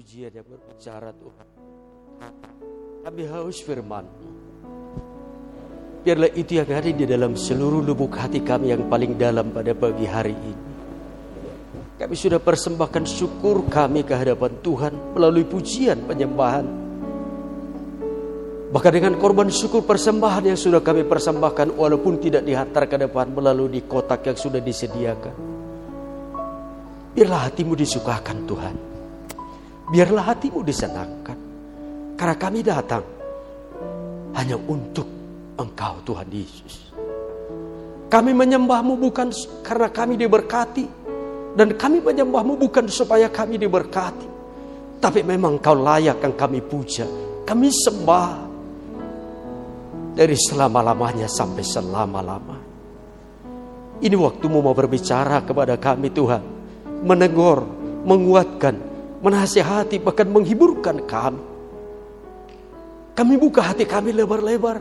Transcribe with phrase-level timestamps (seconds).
[0.00, 1.48] pujian yang berbicara Tuhan.
[3.04, 4.08] Kami haus firman
[6.00, 10.08] Biarlah itu yang ada di dalam seluruh lubuk hati kami yang paling dalam pada pagi
[10.08, 10.64] hari ini.
[12.00, 16.64] Kami sudah persembahkan syukur kami ke hadapan Tuhan melalui pujian penyembahan.
[18.72, 23.68] Bahkan dengan korban syukur persembahan yang sudah kami persembahkan walaupun tidak dihantar ke depan melalui
[23.68, 25.36] di kotak yang sudah disediakan.
[27.12, 28.89] Biarlah hatimu disukakan Tuhan.
[29.90, 31.38] Biarlah hatimu disenangkan.
[32.14, 33.02] Karena kami datang
[34.38, 35.08] hanya untuk
[35.58, 36.94] Engkau Tuhan Yesus.
[38.10, 39.34] Kami menyembahmu bukan
[39.66, 40.86] karena kami diberkati.
[41.50, 44.28] Dan kami menyembahmu bukan supaya kami diberkati.
[45.02, 47.06] Tapi memang kau layak yang kami puja.
[47.42, 48.30] Kami sembah.
[50.14, 52.58] Dari selama-lamanya sampai selama-lama.
[54.00, 56.42] Ini waktumu mau berbicara kepada kami Tuhan.
[57.06, 57.64] Menegur,
[58.04, 58.89] menguatkan,
[59.20, 61.42] menasihati, bahkan menghiburkan kami.
[63.14, 64.80] Kami buka hati kami lebar-lebar.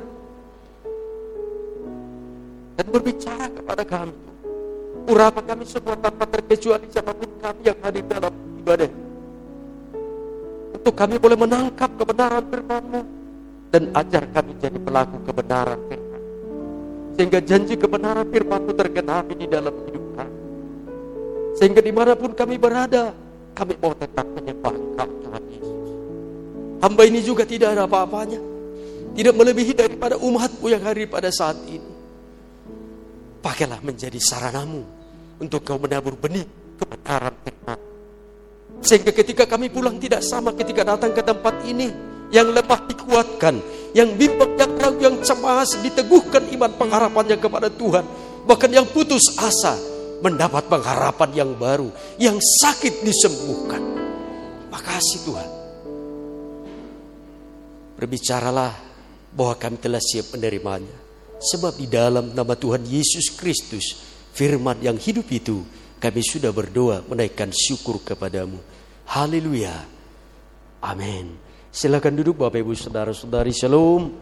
[2.79, 4.15] Dan berbicara kepada kami.
[5.11, 8.31] Urapan kami semua tanpa terkecuali siapa pun kami yang hadir dalam
[8.63, 8.91] ibadah.
[10.79, 13.01] Untuk kami boleh menangkap kebenaran firman-Mu.
[13.69, 16.21] Dan ajar kami jadi pelaku kebenaran firman.
[17.19, 20.37] Sehingga janji kebenaran firman-Mu tergenapi di dalam hidup kami.
[21.59, 23.11] Sehingga di mana pun kami berada,
[23.59, 25.89] kami mau tetap menyembah Engkau Tuhan Yesus.
[26.79, 28.39] Hamba ini juga tidak ada apa-apanya.
[29.11, 31.91] Tidak melebihi daripada umatmu yang hadir pada saat ini.
[33.43, 34.87] Pakailah menjadi saranamu
[35.43, 36.47] untuk kau menabur benih
[36.79, 37.79] kebenaran firman.
[38.79, 41.91] Sehingga ketika kami pulang tidak sama ketika datang ke tempat ini.
[42.31, 43.55] Yang lemah dikuatkan.
[43.91, 48.05] Yang bimbang, yang ragu, yang cemas diteguhkan iman pengharapannya kepada Tuhan.
[48.47, 51.89] Bahkan yang putus asa mendapat pengharapan yang baru.
[52.15, 53.81] Yang sakit disembuhkan.
[54.69, 55.49] Makasih Tuhan.
[57.99, 58.73] Berbicaralah
[59.35, 60.95] bahwa kami telah siap menerimanya.
[61.39, 63.95] Sebab di dalam nama Tuhan Yesus Kristus,
[64.35, 65.63] firman yang hidup itu,
[65.99, 68.59] kami sudah berdoa menaikkan syukur kepadamu.
[69.07, 69.75] Haleluya.
[70.79, 71.35] Amin.
[71.69, 73.51] Silakan duduk Bapak Ibu Saudara-saudari.
[73.51, 74.15] Shalom.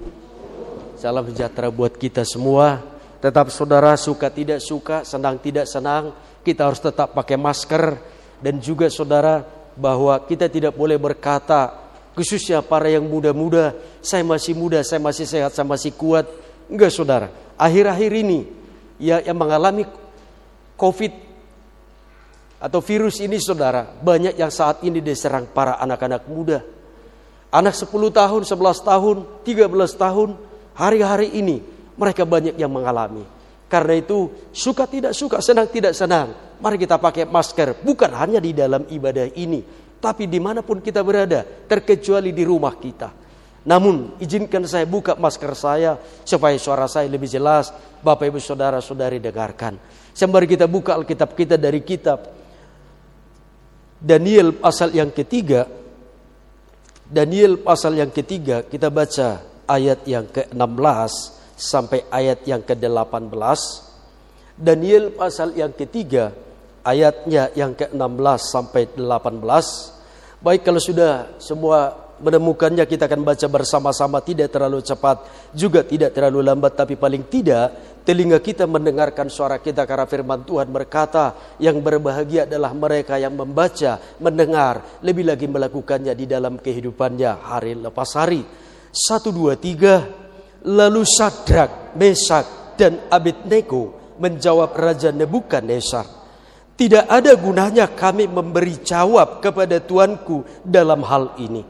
[0.98, 2.97] Salam sejahtera buat kita semua.
[3.28, 6.16] Tetap saudara suka tidak suka, senang tidak senang,
[6.48, 8.00] kita harus tetap pakai masker
[8.40, 9.44] dan juga saudara
[9.76, 11.76] bahwa kita tidak boleh berkata
[12.16, 16.24] khususnya para yang muda-muda, saya masih muda, saya masih sehat, saya masih kuat.
[16.72, 17.28] Enggak saudara,
[17.60, 18.48] akhir-akhir ini
[18.96, 19.84] ya yang mengalami
[20.80, 21.12] COVID
[22.64, 26.64] atau virus ini saudara, banyak yang saat ini diserang para anak-anak muda.
[27.52, 29.68] Anak 10 tahun, 11 tahun, 13
[30.00, 30.30] tahun,
[30.80, 33.26] hari-hari ini mereka banyak yang mengalami.
[33.68, 36.32] Karena itu suka tidak suka, senang tidak senang.
[36.64, 39.60] Mari kita pakai masker, bukan hanya di dalam ibadah ini.
[39.98, 43.10] Tapi di mana pun kita berada, terkecuali di rumah kita.
[43.68, 47.76] Namun izinkan saya buka masker saya supaya suara saya lebih jelas.
[48.00, 49.76] Bapak ibu saudara saudari dengarkan.
[50.16, 52.24] Sembari kita buka Alkitab kita dari kitab
[54.00, 55.68] Daniel pasal yang ketiga.
[57.08, 61.12] Daniel pasal yang ketiga kita baca ayat yang ke-16
[61.58, 63.34] sampai ayat yang ke-18.
[64.58, 66.32] Daniel pasal yang ketiga
[66.86, 69.42] ayatnya yang ke-16 sampai 18.
[70.38, 75.22] Baik kalau sudah semua menemukannya kita akan baca bersama-sama tidak terlalu cepat
[75.54, 80.66] juga tidak terlalu lambat tapi paling tidak telinga kita mendengarkan suara kita karena firman Tuhan
[80.72, 87.76] berkata yang berbahagia adalah mereka yang membaca, mendengar, lebih lagi melakukannya di dalam kehidupannya hari
[87.76, 88.42] lepas hari.
[88.90, 90.08] Satu dua tiga
[90.66, 96.06] Lalu Sadrak, Mesak, dan Abednego menjawab Raja Nebukadnezar,
[96.78, 101.66] tidak ada gunanya kami memberi jawab kepada Tuanku dalam hal ini.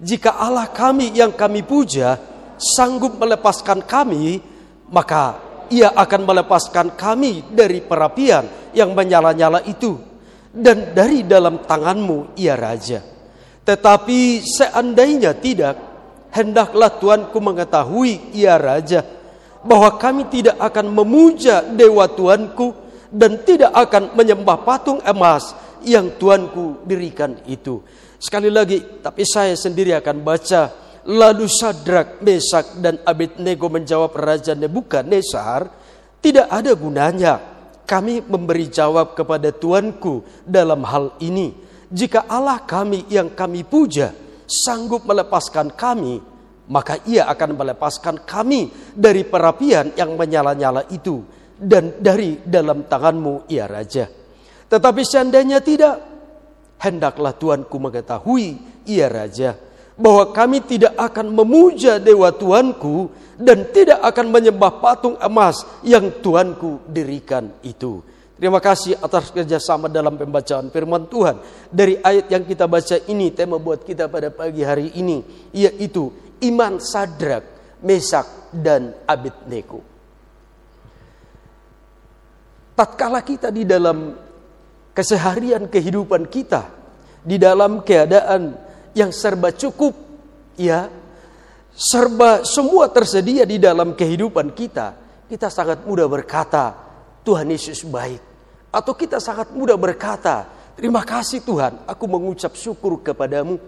[0.00, 2.16] Jika Allah kami yang kami puja
[2.56, 4.40] sanggup melepaskan kami,
[4.88, 5.36] maka
[5.68, 10.00] ia akan melepaskan kami dari perapian yang menyala-nyala itu
[10.50, 13.04] dan dari dalam tanganmu ia raja.
[13.60, 15.89] Tetapi seandainya tidak,
[16.30, 19.02] hendaklah Tuanku mengetahui ia raja
[19.60, 22.72] bahwa kami tidak akan memuja dewa Tuanku
[23.10, 25.52] dan tidak akan menyembah patung emas
[25.84, 27.82] yang Tuanku dirikan itu.
[28.20, 30.62] Sekali lagi, tapi saya sendiri akan baca.
[31.00, 35.72] Lalu Sadrak, Mesak, dan Abednego menjawab Raja Nebukadnezar,
[36.20, 37.40] tidak ada gunanya
[37.88, 41.56] kami memberi jawab kepada Tuanku dalam hal ini.
[41.90, 44.12] Jika Allah kami yang kami puja,
[44.50, 46.18] sanggup melepaskan kami,
[46.66, 51.22] maka ia akan melepaskan kami dari perapian yang menyala-nyala itu
[51.54, 54.10] dan dari dalam tanganmu ia raja.
[54.70, 55.98] Tetapi seandainya tidak,
[56.78, 58.54] hendaklah Tuanku mengetahui,
[58.86, 59.58] ia Raja,
[59.98, 66.86] bahwa kami tidak akan memuja dewa Tuanku dan tidak akan menyembah patung emas yang Tuanku
[66.86, 67.98] dirikan itu.
[68.40, 71.44] Terima kasih atas kerjasama dalam pembacaan firman Tuhan.
[71.68, 75.20] Dari ayat yang kita baca ini, tema buat kita pada pagi hari ini,
[75.52, 76.08] yaitu
[76.48, 77.44] iman sadrak,
[77.84, 79.84] mesak, dan Abednego.
[82.72, 84.16] Tatkala kita di dalam
[84.96, 86.64] keseharian kehidupan kita,
[87.20, 88.56] di dalam keadaan
[88.96, 89.92] yang serba cukup,
[90.56, 90.88] ya,
[91.76, 94.96] serba semua tersedia di dalam kehidupan kita,
[95.28, 96.88] kita sangat mudah berkata,
[97.20, 98.29] Tuhan Yesus baik.
[98.70, 100.46] Atau kita sangat mudah berkata,
[100.78, 103.58] terima kasih Tuhan, aku mengucap syukur kepadamu.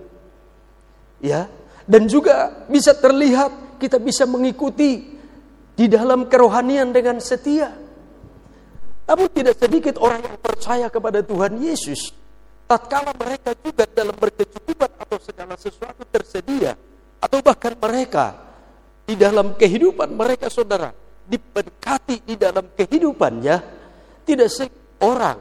[1.23, 1.47] Ya,
[1.87, 5.19] dan juga bisa terlihat kita bisa mengikuti
[5.75, 7.75] di dalam kerohanian dengan setia.
[9.03, 12.15] Namun tidak sedikit orang yang percaya kepada Tuhan Yesus.
[12.71, 16.79] Tatkala mereka juga dalam berkecukupan atau segala sesuatu tersedia.
[17.19, 18.39] Atau bahkan mereka
[19.03, 20.95] di dalam kehidupan mereka saudara.
[21.27, 23.57] Diberkati di dalam kehidupannya.
[24.23, 24.51] Tidak
[25.03, 25.39] seorang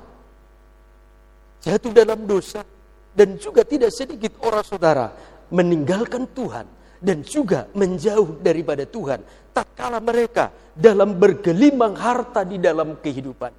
[1.61, 2.65] jatuh dalam dosa.
[3.11, 5.11] Dan juga tidak sedikit orang saudara
[5.51, 6.63] meninggalkan Tuhan
[7.03, 9.19] dan juga menjauh daripada Tuhan
[9.51, 13.51] tatkala mereka dalam bergelimang harta di dalam kehidupan.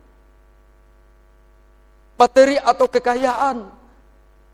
[2.16, 3.56] Materi atau kekayaan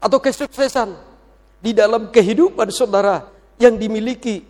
[0.03, 0.99] atau kesuksesan
[1.63, 3.23] di dalam kehidupan saudara
[3.63, 4.43] yang dimiliki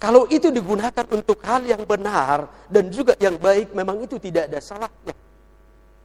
[0.00, 4.56] kalau itu digunakan untuk hal yang benar dan juga yang baik memang itu tidak ada
[4.56, 5.12] salahnya.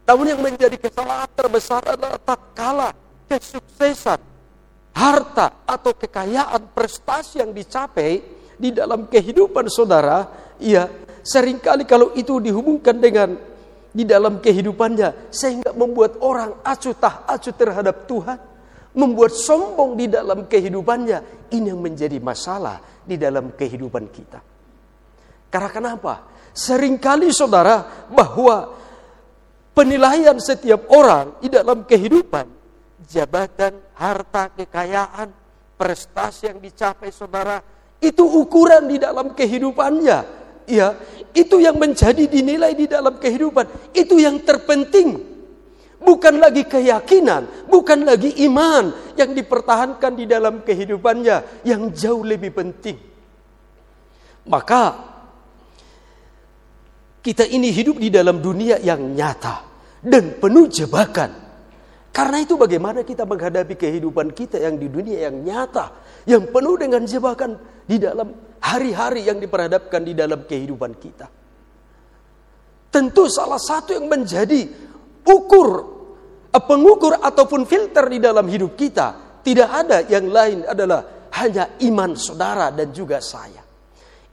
[0.03, 2.91] Namun yang menjadi kesalahan terbesar adalah tatkala
[3.31, 4.19] kesuksesan
[4.91, 8.19] harta atau kekayaan prestasi yang dicapai
[8.55, 10.27] di dalam kehidupan saudara,
[10.59, 10.87] ya
[11.23, 13.35] sering kali kalau itu dihubungkan dengan
[13.95, 18.37] di dalam kehidupannya sehingga membuat orang acuh tak acuh terhadap Tuhan,
[18.95, 21.51] membuat sombong di dalam kehidupannya.
[21.51, 24.39] Ini yang menjadi masalah di dalam kehidupan kita.
[25.51, 26.13] Karena kenapa?
[26.55, 28.71] Seringkali saudara bahwa
[29.75, 32.47] penilaian setiap orang di dalam kehidupan
[33.05, 35.29] jabatan, harta, kekayaan,
[35.77, 37.61] prestasi yang dicapai saudara,
[38.01, 40.47] itu ukuran di dalam kehidupannya.
[40.65, 40.97] Ya,
[41.37, 45.34] itu yang menjadi dinilai di dalam kehidupan, itu yang terpenting.
[46.05, 52.97] Bukan lagi keyakinan, bukan lagi iman yang dipertahankan di dalam kehidupannya yang jauh lebih penting.
[54.45, 54.83] Maka
[57.25, 59.65] kita ini hidup di dalam dunia yang nyata
[60.05, 61.41] dan penuh jebakan.
[62.13, 65.91] Karena itu bagaimana kita menghadapi kehidupan kita yang di dunia yang nyata,
[66.29, 68.29] yang penuh dengan jebakan di dalam
[68.61, 71.27] hari-hari yang diperhadapkan di dalam kehidupan kita.
[72.93, 74.63] Tentu salah satu yang menjadi
[75.27, 75.94] ukur,
[76.63, 82.71] pengukur ataupun filter di dalam hidup kita, tidak ada yang lain adalah hanya iman saudara
[82.71, 83.65] dan juga saya.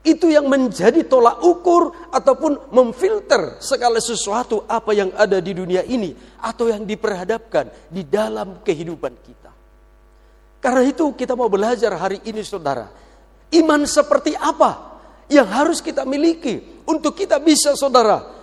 [0.03, 6.11] Itu yang menjadi tolak ukur ataupun memfilter segala sesuatu apa yang ada di dunia ini
[6.43, 9.51] atau yang diperhadapkan di dalam kehidupan kita.
[10.59, 12.91] Karena itu kita mau belajar hari ini saudara.
[13.55, 14.99] Iman seperti apa
[15.31, 18.42] yang harus kita miliki untuk kita bisa saudara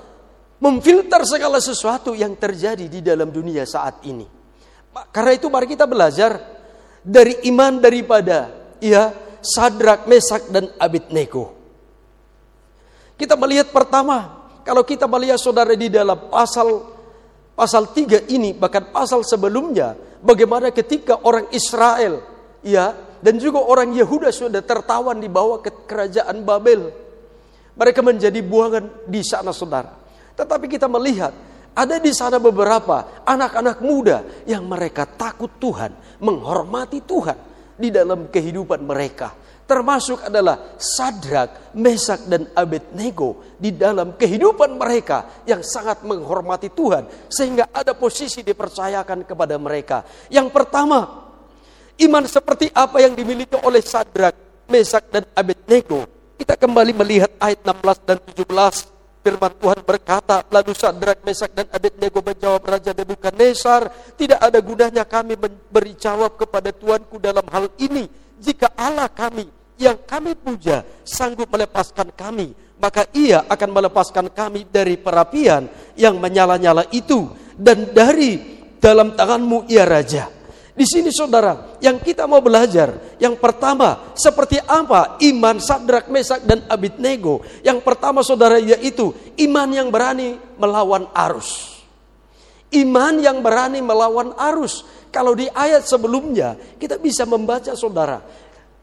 [0.60, 4.28] memfilter segala sesuatu yang terjadi di dalam dunia saat ini.
[5.10, 6.36] Karena itu mari kita belajar
[7.00, 11.56] dari iman daripada ya Sadrak, Mesak, dan Abednego.
[13.16, 16.92] Kita melihat pertama, kalau kita melihat saudara di dalam pasal
[17.56, 22.20] pasal 3 ini, bahkan pasal sebelumnya, bagaimana ketika orang Israel,
[22.60, 26.88] ya, dan juga orang Yehuda sudah tertawan di bawah kerajaan Babel.
[27.76, 29.99] Mereka menjadi buangan di sana saudara.
[30.40, 31.36] Tetapi kita melihat
[31.76, 37.36] ada di sana beberapa anak-anak muda yang mereka takut Tuhan, menghormati Tuhan
[37.76, 39.36] di dalam kehidupan mereka
[39.70, 47.70] termasuk adalah Sadrak, Mesak dan Abednego di dalam kehidupan mereka yang sangat menghormati Tuhan sehingga
[47.70, 50.02] ada posisi dipercayakan kepada mereka.
[50.26, 51.30] Yang pertama,
[52.02, 54.34] iman seperti apa yang dimiliki oleh Sadrak,
[54.66, 56.02] Mesak dan Abednego.
[56.34, 58.89] Kita kembali melihat ayat 16 dan 17.
[59.20, 65.36] Firman Tuhan berkata, lalu Sadrak, Mesak dan Abednego menjawab Raja Nebukadnezar, tidak ada gunanya kami
[65.68, 68.08] beri jawab kepada Tuanku dalam hal ini
[68.40, 69.44] jika Allah kami
[69.76, 75.68] yang kami puja sanggup melepaskan kami, maka ia akan melepaskan kami dari perapian
[76.00, 77.28] yang menyala-nyala itu
[77.60, 78.40] dan dari
[78.80, 80.39] dalam tanganmu ia raja.
[80.80, 86.64] Di sini saudara, yang kita mau belajar, yang pertama, seperti apa iman Sadrak, Mesak, dan
[86.72, 87.44] Abidnego.
[87.60, 89.12] Yang pertama saudara yaitu
[89.44, 91.84] iman yang berani melawan arus.
[92.72, 94.88] Iman yang berani melawan arus.
[95.12, 98.24] Kalau di ayat sebelumnya kita bisa membaca saudara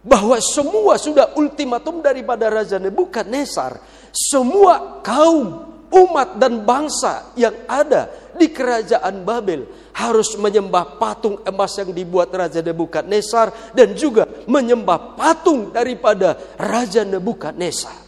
[0.06, 3.82] bahwa semua sudah ultimatum daripada Raja Nebukadnezar.
[4.14, 9.66] Semua kaum, umat dan bangsa yang ada di kerajaan Babel
[9.98, 18.06] harus menyembah patung emas yang dibuat Raja Nebukadnezar dan juga menyembah patung daripada Raja Nebukadnezar.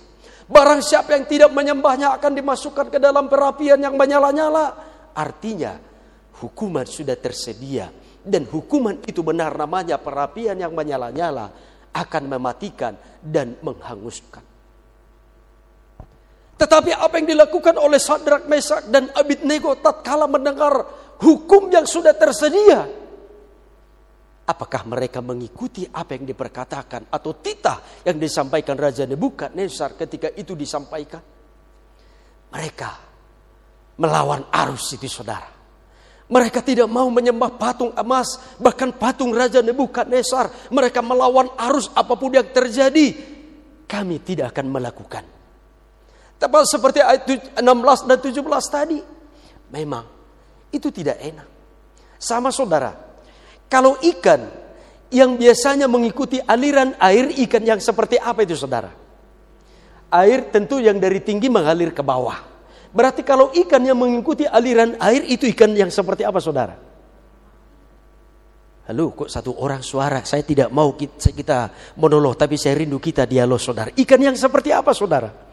[0.50, 4.74] Barang siapa yang tidak menyembahnya akan dimasukkan ke dalam perapian yang menyala-nyala.
[5.14, 5.78] Artinya
[6.42, 7.90] hukuman sudah tersedia
[8.26, 11.54] dan hukuman itu benar namanya perapian yang menyala-nyala
[11.94, 14.49] akan mematikan dan menghanguskan.
[16.60, 20.84] Tetapi apa yang dilakukan oleh Sadrak, Mesak dan Abidnego tatkala mendengar
[21.24, 23.00] hukum yang sudah tersedia,
[24.50, 31.22] Apakah mereka mengikuti apa yang diperkatakan atau titah yang disampaikan Raja Nebukadnezar ketika itu disampaikan?
[32.50, 32.90] Mereka
[34.02, 35.54] melawan arus itu saudara.
[36.34, 40.74] Mereka tidak mau menyembah patung emas, bahkan patung Raja Nebukadnezar.
[40.74, 43.14] Mereka melawan arus apa pun yang terjadi.
[43.86, 45.39] Kami tidak akan melakukan.
[46.40, 47.28] Tepat seperti ayat
[47.60, 48.40] 16 dan 17
[48.72, 49.00] tadi.
[49.76, 50.08] Memang
[50.72, 51.48] itu tidak enak.
[52.16, 52.96] Sama saudara,
[53.68, 54.48] kalau ikan
[55.12, 58.90] yang biasanya mengikuti aliran air, ikan yang seperti apa itu saudara?
[60.10, 62.40] Air tentu yang dari tinggi mengalir ke bawah.
[62.90, 66.76] Berarti kalau ikan yang mengikuti aliran air itu ikan yang seperti apa saudara?
[68.90, 70.26] Halo, kok satu orang suara?
[70.26, 71.58] Saya tidak mau kita, kita
[72.02, 73.94] monolog, tapi saya rindu kita dialog saudara.
[73.94, 75.49] Ikan yang seperti apa saudara?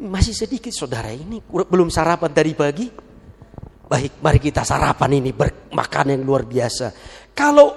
[0.00, 2.88] Masih sedikit saudara ini, belum sarapan tadi pagi.
[3.90, 6.86] Baik, mari kita sarapan ini bermakan yang luar biasa.
[7.36, 7.68] Kalau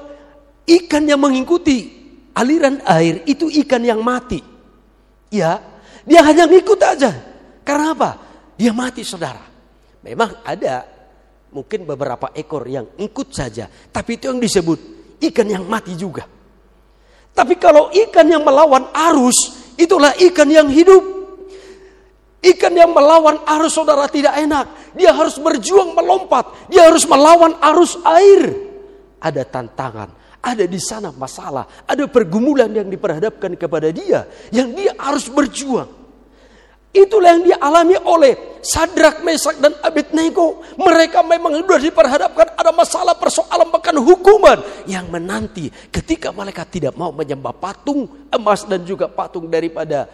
[0.63, 1.89] ikan yang mengikuti
[2.31, 4.39] aliran air itu ikan yang mati.
[5.33, 5.59] Ya,
[6.07, 7.11] dia hanya ngikut aja.
[7.67, 8.11] Karena apa?
[8.55, 9.43] Dia mati saudara.
[10.03, 10.87] Memang ada
[11.51, 13.67] mungkin beberapa ekor yang ikut saja.
[13.67, 14.79] Tapi itu yang disebut
[15.27, 16.23] ikan yang mati juga.
[17.33, 21.12] Tapi kalau ikan yang melawan arus, itulah ikan yang hidup.
[22.43, 24.91] Ikan yang melawan arus saudara tidak enak.
[24.91, 26.67] Dia harus berjuang melompat.
[26.67, 28.51] Dia harus melawan arus air.
[29.23, 30.11] Ada tantangan.
[30.43, 31.87] Ada di sana masalah.
[31.87, 34.27] Ada pergumulan yang diperhadapkan kepada dia.
[34.51, 35.87] Yang dia harus berjuang.
[36.93, 40.61] Itulah yang dialami oleh Sadrak, Mesak, dan Abednego.
[40.75, 44.59] Mereka memang sudah diperhadapkan ada masalah persoalan bahkan hukuman.
[44.83, 50.11] Yang menanti ketika mereka tidak mau menyembah patung emas dan juga patung daripada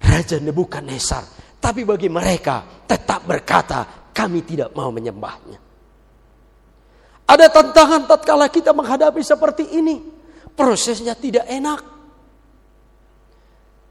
[0.00, 5.58] Raja Nebukadnezar tapi bagi mereka tetap berkata, kami tidak mau menyembahnya.
[7.28, 10.00] Ada tantangan tatkala kita menghadapi seperti ini.
[10.56, 11.80] Prosesnya tidak enak.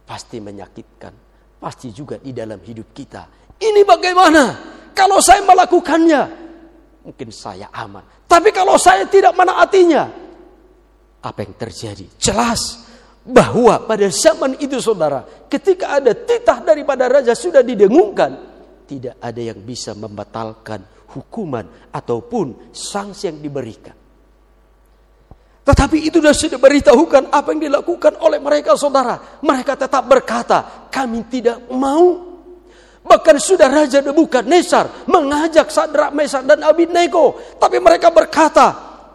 [0.08, 1.14] Pasti menyakitkan.
[1.62, 3.30] Pasti juga di dalam hidup kita.
[3.62, 4.44] Ini bagaimana?
[4.98, 6.22] Kalau saya melakukannya,
[7.06, 8.02] mungkin saya aman.
[8.26, 10.04] Tapi kalau saya tidak menaatinya,
[11.22, 12.06] apa yang terjadi?
[12.18, 12.87] Jelas
[13.28, 18.32] bahwa pada zaman itu saudara, ketika ada titah daripada raja sudah didengungkan,
[18.88, 20.80] tidak ada yang bisa membatalkan
[21.12, 23.96] hukuman ataupun sanksi yang diberikan.
[25.68, 29.44] Tetapi itu sudah diberitahukan apa yang dilakukan oleh mereka saudara.
[29.44, 32.24] Mereka tetap berkata, kami tidak mau.
[33.04, 37.36] Bahkan sudah Raja Nebukadnezar mengajak Sadrak, Mesak dan Abednego.
[37.60, 38.68] Tapi mereka berkata,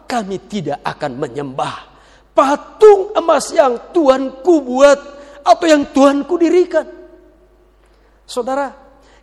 [0.05, 1.92] kami tidak akan menyembah
[2.33, 4.99] patung emas yang Tuanku buat
[5.45, 6.85] atau yang Tuanku dirikan.
[8.25, 8.73] Saudara,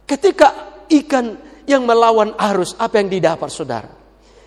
[0.06, 1.36] ketika ikan
[1.66, 3.90] yang melawan arus, apa yang didapat saudara?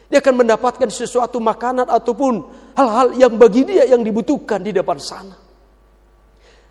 [0.07, 2.33] Dia akan mendapatkan sesuatu makanan ataupun
[2.77, 5.33] hal-hal yang bagi dia yang dibutuhkan di depan sana.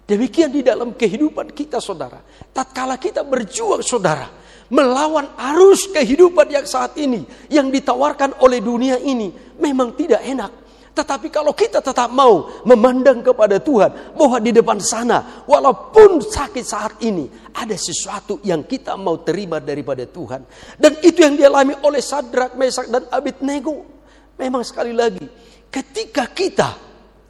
[0.07, 2.23] Demikian di dalam kehidupan kita saudara.
[2.55, 4.31] Tatkala kita berjuang saudara.
[4.71, 7.23] Melawan arus kehidupan yang saat ini.
[7.51, 9.31] Yang ditawarkan oleh dunia ini.
[9.59, 10.62] Memang tidak enak.
[10.93, 17.01] Tetapi kalau kita tetap mau memandang kepada Tuhan bahwa di depan sana walaupun sakit saat
[17.01, 17.25] ini
[17.57, 20.45] ada sesuatu yang kita mau terima daripada Tuhan
[20.77, 23.89] dan itu yang dialami oleh Sadrak, Mesak dan Abednego.
[24.37, 25.25] Memang sekali lagi
[25.73, 26.77] ketika kita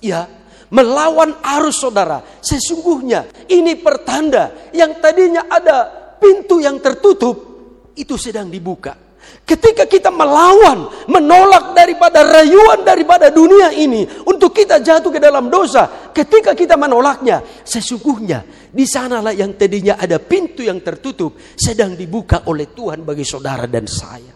[0.02, 0.26] ya
[0.74, 5.86] melawan arus saudara, sesungguhnya ini pertanda yang tadinya ada
[6.18, 7.36] pintu yang tertutup
[7.94, 9.11] itu sedang dibuka.
[9.42, 16.10] Ketika kita melawan, menolak daripada rayuan daripada dunia ini untuk kita jatuh ke dalam dosa,
[16.14, 22.70] ketika kita menolaknya, sesungguhnya di sanalah yang tadinya ada pintu yang tertutup sedang dibuka oleh
[22.70, 24.32] Tuhan bagi saudara dan saya.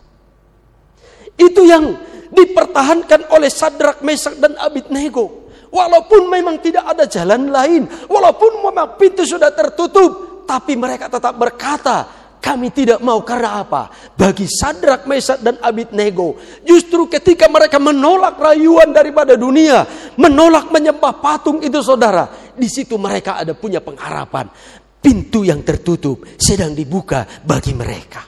[1.37, 1.85] Itu yang
[2.33, 5.47] dipertahankan oleh Sadrak, Mesak dan Abidnego.
[5.71, 12.25] Walaupun memang tidak ada jalan lain, walaupun memang pintu sudah tertutup, tapi mereka tetap berkata,
[12.37, 13.90] Kami tidak mau karena apa?
[14.14, 16.38] Bagi Sadrak, Mesak, dan Abidnego.
[16.62, 19.83] Justru ketika mereka menolak rayuan daripada dunia.
[20.14, 22.55] Menolak menyembah patung itu saudara.
[22.55, 24.47] Di situ mereka ada punya pengharapan.
[25.02, 28.23] Pintu yang tertutup sedang dibuka bagi mereka.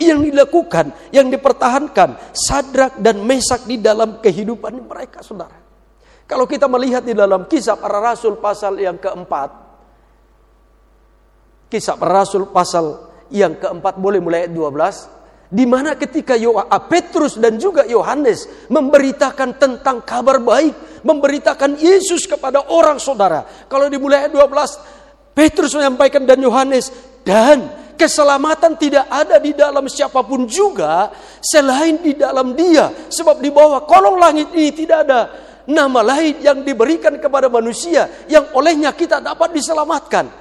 [0.00, 2.34] Yang dilakukan, yang dipertahankan.
[2.34, 5.58] Sadrak dan Mesak di dalam kehidupan mereka saudara.
[6.30, 9.69] Kalau kita melihat di dalam kisah para rasul pasal yang keempat.
[11.70, 12.98] Kisah Rasul pasal
[13.30, 19.58] yang keempat boleh mulai ayat 12 di mana ketika ah, Petrus dan juga Yohanes memberitakan
[19.58, 23.42] tentang kabar baik, memberitakan Yesus kepada orang saudara.
[23.66, 26.90] Kalau dimulai ayat 12, Petrus menyampaikan dan Yohanes
[27.26, 27.66] dan
[27.98, 31.10] keselamatan tidak ada di dalam siapa pun juga
[31.42, 35.20] selain di dalam Dia, sebab di bawah kolong langit ini tidak ada
[35.66, 40.39] nama lain yang diberikan kepada manusia yang olehnya kita dapat diselamatkan.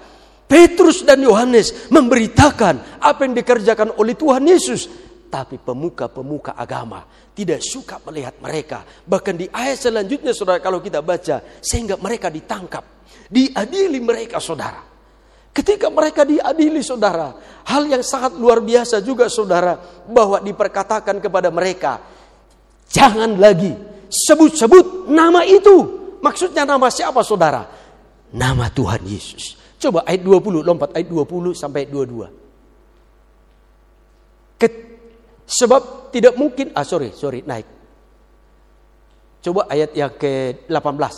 [0.50, 4.90] Petrus dan Yohanes memberitakan apa yang dikerjakan oleh Tuhan Yesus.
[5.30, 7.06] Tapi pemuka-pemuka agama
[7.38, 8.82] tidak suka melihat mereka.
[8.82, 11.62] Bahkan di ayat selanjutnya saudara kalau kita baca.
[11.62, 12.82] Sehingga mereka ditangkap.
[13.30, 14.82] Diadili mereka saudara.
[15.54, 17.38] Ketika mereka diadili saudara.
[17.70, 19.78] Hal yang sangat luar biasa juga saudara.
[20.10, 22.02] Bahwa diperkatakan kepada mereka.
[22.90, 23.70] Jangan lagi
[24.10, 26.02] sebut-sebut nama itu.
[26.26, 27.70] Maksudnya nama siapa saudara?
[28.34, 29.59] Nama Tuhan Yesus.
[29.80, 32.28] Coba ayat 20, lompat ayat 20 sampai 22.
[34.60, 34.74] Ket,
[35.48, 37.64] sebab tidak mungkin, ah sorry, sorry, naik.
[39.40, 41.16] Coba ayat yang ke-18.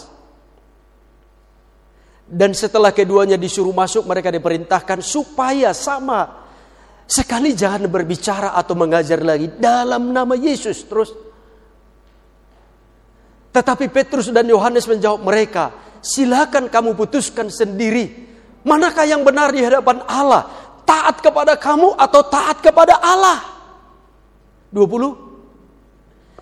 [2.30, 6.46] Dan setelah keduanya disuruh masuk, mereka diperintahkan supaya sama.
[7.10, 10.86] Sekali jangan berbicara atau mengajar lagi dalam nama Yesus.
[10.86, 11.12] Terus.
[13.52, 18.31] Tetapi Petrus dan Yohanes menjawab mereka, silakan kamu putuskan sendiri
[18.62, 20.46] Manakah yang benar di hadapan Allah?
[20.86, 23.42] Taat kepada kamu atau taat kepada Allah?
[24.70, 25.32] 20.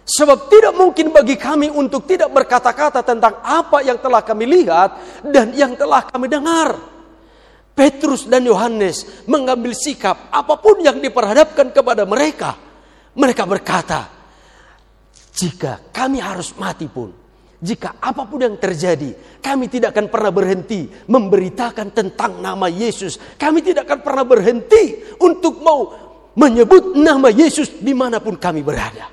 [0.10, 5.54] Sebab tidak mungkin bagi kami untuk tidak berkata-kata tentang apa yang telah kami lihat dan
[5.54, 6.82] yang telah kami dengar.
[7.78, 12.58] Petrus dan Yohanes mengambil sikap apa pun yang diperhadapkan kepada mereka.
[13.14, 14.10] Mereka berkata,
[15.32, 17.14] jika kami harus mati pun,
[17.60, 23.20] jika apa pun yang terjadi, kami tidak akan pernah berhenti memberitakan tentang nama Yesus.
[23.36, 25.92] Kami tidak akan pernah berhenti untuk mau
[26.40, 29.12] menyebut nama Yesus di mana pun kami berada.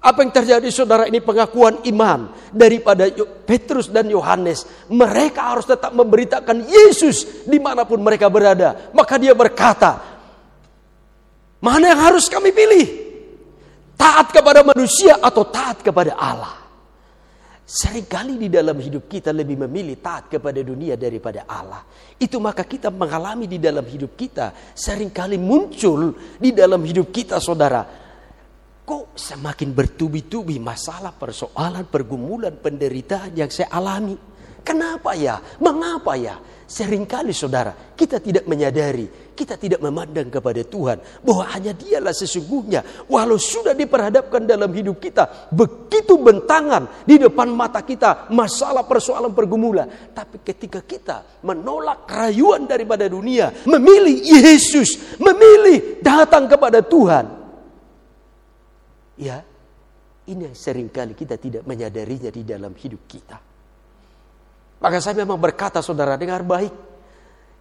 [0.00, 3.08] Apa yang terjadi saudara ini pengakuan iman daripada
[3.48, 4.68] Petrus dan Yohanes.
[4.92, 8.92] Mereka harus tetap memberitakan Yesus di mana pun mereka berada.
[8.92, 10.04] Maka dia berkata,
[11.64, 13.08] mana yang harus kami pilih?
[13.96, 16.59] Taat kepada manusia atau taat kepada Allah?
[17.70, 21.86] Seringkali di dalam hidup kita lebih memilih taat kepada dunia daripada Allah.
[22.18, 24.74] Itu maka kita mengalami di dalam hidup kita.
[24.74, 27.86] Seringkali muncul di dalam hidup kita saudara.
[28.82, 34.18] Kok semakin bertubi-tubi masalah, persoalan, pergumulan, penderitaan yang saya alami.
[34.62, 35.40] Kenapa ya?
[35.58, 36.38] Mengapa ya?
[36.70, 43.10] Seringkali saudara, kita tidak menyadari, kita tidak memandang kepada Tuhan bahwa hanya Dialah sesungguhnya.
[43.10, 50.14] Walau sudah diperhadapkan dalam hidup kita begitu bentangan di depan mata kita masalah persoalan pergumulan,
[50.14, 57.26] tapi ketika kita menolak rayuan daripada dunia, memilih Yesus, memilih datang kepada Tuhan.
[59.18, 59.42] Ya,
[60.30, 63.49] ini yang sering kali kita tidak menyadarinya di dalam hidup kita.
[64.80, 66.72] Maka saya memang berkata saudara dengar baik.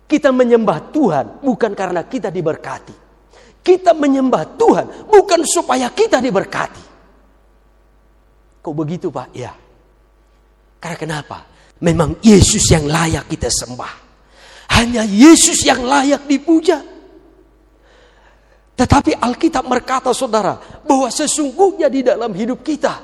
[0.10, 2.96] Kita menyembah Tuhan bukan karena kita diberkati.
[3.60, 6.84] Kita menyembah Tuhan bukan supaya kita diberkati.
[8.64, 9.28] Kok begitu Pak?
[9.36, 9.54] Ya.
[10.80, 11.38] Karena kenapa?
[11.84, 13.94] Memang Yesus yang layak kita sembah.
[14.80, 16.80] Hanya Yesus yang layak dipuja.
[18.80, 20.56] Tetapi Alkitab berkata saudara
[20.88, 22.96] bahwa sesungguhnya di dalam hidup kita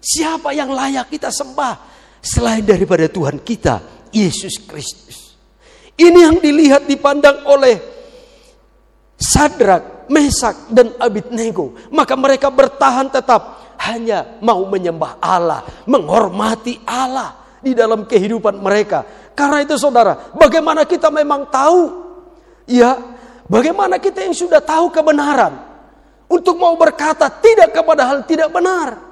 [0.00, 1.87] siapa yang layak kita sembah?
[2.22, 5.36] Selain daripada Tuhan kita, Yesus Kristus.
[5.98, 7.74] Ini yang dilihat dipandang oleh
[9.18, 11.74] Sadrak, Mesak, dan Abidnego.
[11.90, 19.02] Maka mereka bertahan tetap hanya mau menyembah Allah, menghormati Allah di dalam kehidupan mereka.
[19.34, 21.80] Karena itu saudara, bagaimana kita memang tahu,
[22.70, 22.94] ya,
[23.50, 25.66] bagaimana kita yang sudah tahu kebenaran,
[26.30, 29.07] untuk mau berkata tidak kepada hal tidak benar.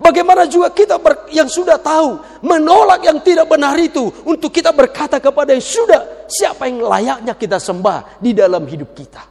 [0.00, 5.20] Bagaimana juga kita ber, yang sudah tahu menolak yang tidak benar itu untuk kita berkata
[5.20, 9.22] kepada yang sudah siapa yang layaknya kita sembah di dalam hidup kita.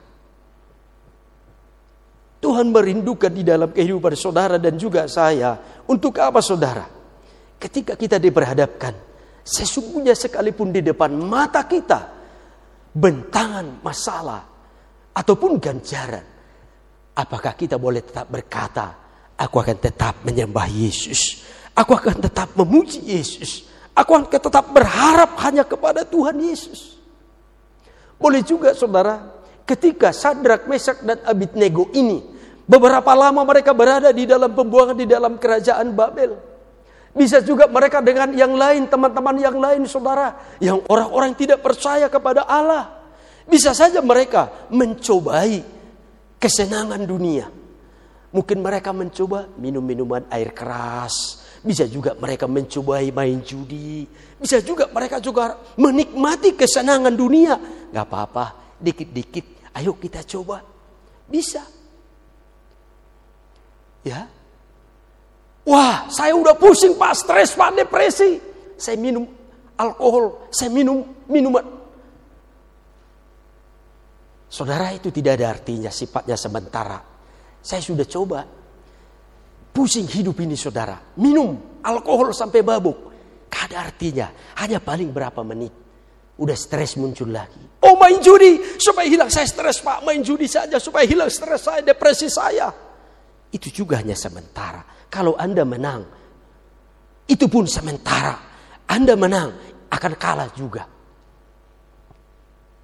[2.40, 5.58] Tuhan merindukan di dalam kehidupan saudara dan juga saya.
[5.90, 6.86] Untuk apa saudara?
[7.58, 8.94] Ketika kita diperhadapkan,
[9.42, 12.14] sesungguhnya sekalipun di depan mata kita
[12.94, 14.42] bentangan masalah,
[15.18, 16.26] ataupun ganjaran,
[17.18, 19.09] apakah kita boleh tetap berkata,
[19.40, 23.64] aku akan tetap menyembah Yesus, aku akan tetap memuji Yesus,
[23.96, 27.00] aku akan tetap berharap hanya kepada Tuhan Yesus.
[28.20, 29.24] Boleh juga saudara,
[29.64, 32.20] ketika Sadrak, Mesak, dan Abidnego ini,
[32.68, 36.36] beberapa lama mereka berada di dalam pembuangan di dalam kerajaan Babel.
[37.16, 42.44] Bisa juga mereka dengan yang lain, teman-teman yang lain, saudara, yang orang-orang tidak percaya kepada
[42.44, 43.02] Allah.
[43.50, 45.64] Bisa saja mereka mencobai
[46.38, 47.59] kesenangan dunia.
[48.30, 51.46] Mungkin mereka mencoba minum minuman air keras.
[51.60, 54.06] Bisa juga mereka mencobai main judi.
[54.38, 57.58] Bisa juga mereka juga menikmati kesenangan dunia.
[57.90, 59.74] Gak apa-apa, dikit-dikit.
[59.76, 60.62] Ayo kita coba.
[61.26, 61.66] Bisa.
[64.06, 64.30] Ya,
[65.70, 68.42] Wah, saya udah pusing pak, stres pak, depresi.
[68.74, 69.22] Saya minum
[69.78, 71.62] alkohol, saya minum minuman.
[74.50, 76.98] Saudara itu tidak ada artinya, sifatnya sementara.
[77.60, 78.42] Saya sudah coba.
[79.70, 80.98] Pusing hidup ini saudara.
[81.22, 82.98] Minum alkohol sampai babuk.
[83.48, 84.28] Gak ada artinya.
[84.60, 85.74] Hanya paling berapa menit.
[86.40, 87.60] Udah stres muncul lagi.
[87.84, 88.80] Oh main judi.
[88.80, 90.04] Supaya hilang saya stres pak.
[90.04, 92.72] Main judi saja supaya hilang stres saya, depresi saya.
[93.50, 95.10] Itu juga hanya sementara.
[95.10, 96.06] Kalau Anda menang,
[97.26, 98.36] itu pun sementara.
[98.90, 99.50] Anda menang,
[99.90, 100.86] akan kalah juga.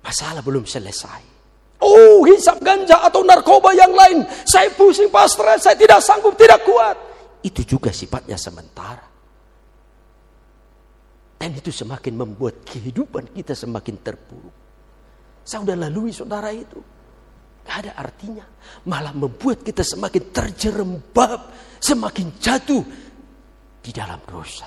[0.05, 1.34] Masalah belum selesai.
[1.83, 4.23] Oh, hisap ganja atau narkoba yang lain.
[4.47, 6.95] Saya pusing pastor, saya tidak sanggup, tidak kuat.
[7.43, 9.05] Itu juga sifatnya sementara.
[11.35, 14.55] Dan itu semakin membuat kehidupan kita semakin terpuruk.
[15.45, 16.79] Saya sudah lalui saudara itu.
[17.65, 18.45] Gak ada artinya.
[18.87, 21.41] Malah membuat kita semakin terjerembab.
[21.77, 22.81] Semakin jatuh
[23.83, 24.65] di dalam dosa.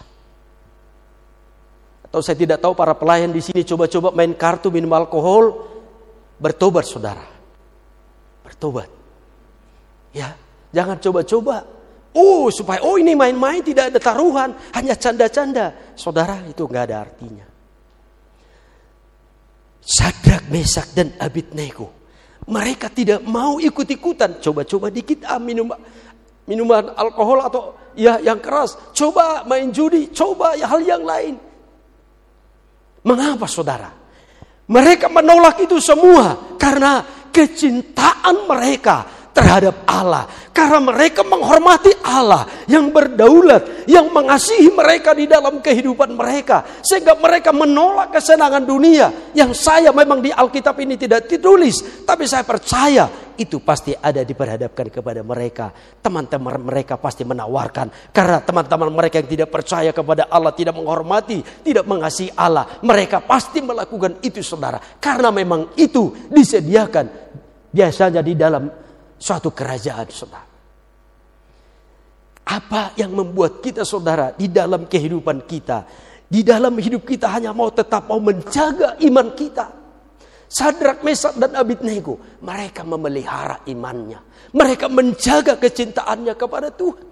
[2.07, 5.78] Atau saya tidak tahu para pelayan di sini coba-coba main kartu minum alkohol.
[6.39, 7.27] Bertobat saudara.
[8.47, 8.89] Bertobat.
[10.15, 10.35] Ya,
[10.73, 11.67] jangan coba-coba.
[12.15, 15.95] Oh, supaya oh ini main-main tidak ada taruhan, hanya canda-canda.
[15.95, 17.47] Saudara, itu nggak ada artinya.
[19.83, 21.99] Sadrak, Mesak dan Abidnego
[22.49, 24.41] mereka tidak mau ikut-ikutan.
[24.41, 25.69] Coba-coba dikit ah, minum
[26.49, 28.75] minuman alkohol atau ya yang keras.
[28.97, 31.37] Coba main judi, coba ya hal yang lain.
[33.05, 33.93] Mengapa saudara?
[34.69, 37.01] Mereka menolak itu semua karena
[37.33, 40.27] kecintaan mereka terhadap Allah.
[40.51, 46.67] Karena mereka menghormati Allah yang berdaulat, yang mengasihi mereka di dalam kehidupan mereka.
[46.83, 49.31] Sehingga mereka menolak kesenangan dunia.
[49.39, 52.03] Yang saya memang di Alkitab ini tidak ditulis.
[52.03, 53.07] Tapi saya percaya
[53.39, 55.71] itu pasti ada diperhadapkan kepada mereka.
[56.03, 58.11] Teman-teman mereka pasti menawarkan.
[58.11, 62.83] Karena teman-teman mereka yang tidak percaya kepada Allah, tidak menghormati, tidak mengasihi Allah.
[62.83, 64.83] Mereka pasti melakukan itu saudara.
[64.99, 67.31] Karena memang itu disediakan
[67.71, 68.88] biasanya di dalam
[69.19, 70.47] suatu kerajaan saudara.
[72.49, 75.85] Apa yang membuat kita saudara di dalam kehidupan kita,
[76.25, 79.67] di dalam hidup kita hanya mau tetap mau menjaga iman kita.
[80.49, 84.49] Sadrak, Mesak dan Abidnego, mereka memelihara imannya.
[84.57, 87.05] Mereka menjaga kecintaannya kepada Tuhan.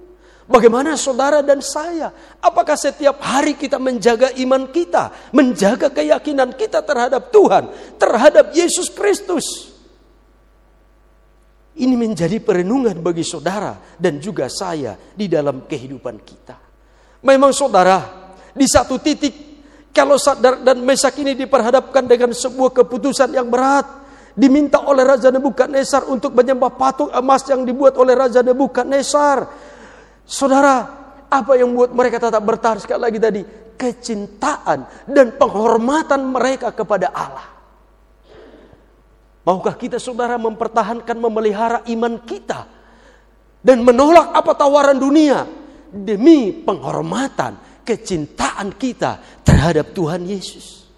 [0.47, 2.09] Bagaimana saudara dan saya?
[2.40, 7.69] Apakah setiap hari kita menjaga iman kita, menjaga keyakinan kita terhadap Tuhan,
[8.01, 9.76] terhadap Yesus Kristus?
[11.77, 16.57] Ini menjadi perenungan bagi saudara dan juga saya di dalam kehidupan kita.
[17.21, 19.35] Memang saudara, di satu titik
[19.97, 23.89] kalau sadar dan mesak ini diperhadapkan dengan sebuah keputusan yang berat,
[24.37, 29.49] diminta oleh Raja Nebukadnezar untuk menyembah patung emas yang dibuat oleh Raja Nebukadnezar.
[30.29, 30.85] Saudara,
[31.33, 33.43] apa yang membuat mereka tetap bertahan sekali lagi tadi?
[33.77, 37.56] Kecintaan dan penghormatan mereka kepada Allah.
[39.47, 42.67] Maukah kita saudara mempertahankan memelihara iman kita
[43.63, 45.47] dan menolak apa tawaran dunia
[45.95, 50.91] demi penghormatan, kecintaan kita terhadap Tuhan Yesus.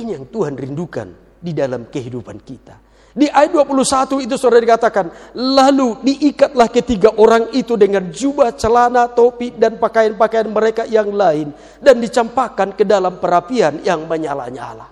[0.00, 2.80] Ini yang Tuhan rindukan di dalam kehidupan kita.
[3.12, 9.52] Di ayat 21 itu saudara dikatakan, lalu diikatlah ketiga orang itu dengan jubah, celana, topi,
[9.52, 11.52] dan pakaian-pakaian mereka yang lain.
[11.76, 14.91] Dan dicampakkan ke dalam perapian yang menyala-nyala.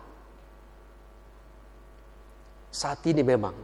[2.71, 3.55] Saat ini memang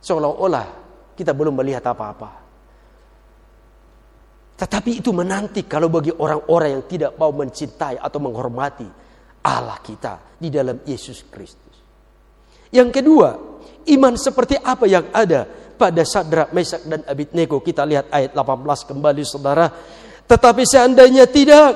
[0.00, 0.66] seolah-olah
[1.12, 2.30] kita belum melihat apa-apa.
[4.56, 8.88] Tetapi itu menanti kalau bagi orang-orang yang tidak mau mencintai atau menghormati
[9.44, 11.76] Allah kita di dalam Yesus Kristus.
[12.72, 13.28] Yang kedua,
[13.92, 15.44] iman seperti apa yang ada
[15.76, 17.60] pada Sadrak, Mesak dan Abidnego.
[17.60, 19.66] Kita lihat ayat 18 kembali saudara.
[20.24, 21.70] Tetapi seandainya tidak,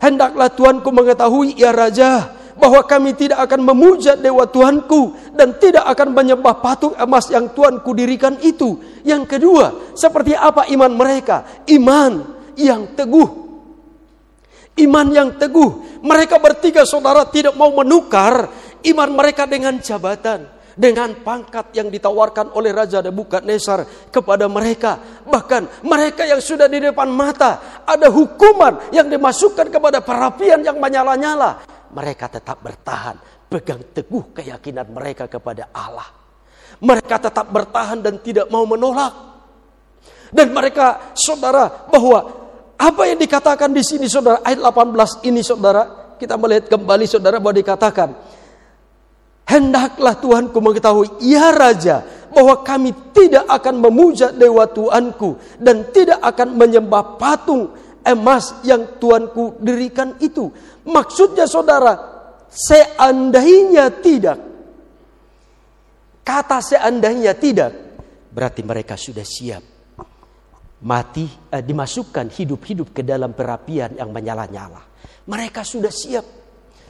[0.00, 6.14] hendaklah Tuanku mengetahui ya Raja bahwa kami tidak akan memuja dewa Tuhanku dan tidak akan
[6.14, 8.78] menyembah patung emas yang Tuhanku dirikan itu.
[9.02, 11.66] Yang kedua, seperti apa iman mereka?
[11.66, 12.22] Iman
[12.54, 13.26] yang teguh.
[14.78, 15.98] Iman yang teguh.
[16.06, 18.46] Mereka bertiga saudara tidak mau menukar
[18.86, 24.96] iman mereka dengan jabatan dengan pangkat yang ditawarkan oleh Raja Nebukadnezar kepada mereka.
[25.26, 31.71] Bahkan mereka yang sudah di depan mata ada hukuman yang dimasukkan kepada perapian yang menyala-nyala.
[31.92, 33.16] Mereka tetap bertahan,
[33.48, 36.08] pegang teguh keyakinan mereka kepada Allah.
[36.80, 39.12] Mereka tetap bertahan dan tidak mau menolak.
[40.32, 42.48] Dan mereka saudara bahwa
[42.80, 47.54] apa yang dikatakan di sini saudara ayat 18 ini saudara kita melihat kembali saudara bahwa
[47.54, 48.08] dikatakan
[49.52, 52.00] Hendaklah Tuhanku mengetahui, ya Raja,
[52.32, 57.68] bahwa kami tidak akan memuja dewa Tuanku dan tidak akan menyembah patung
[58.06, 60.50] emas yang Tuanku dirikan itu.
[60.86, 61.94] Maksudnya saudara,
[62.50, 64.38] seandainya tidak.
[66.22, 67.74] Kata seandainya tidak,
[68.30, 69.72] berarti mereka sudah siap
[70.82, 74.82] mati eh, dimasukkan hidup-hidup ke dalam perapian yang menyala-nyala.
[75.26, 76.26] Mereka sudah siap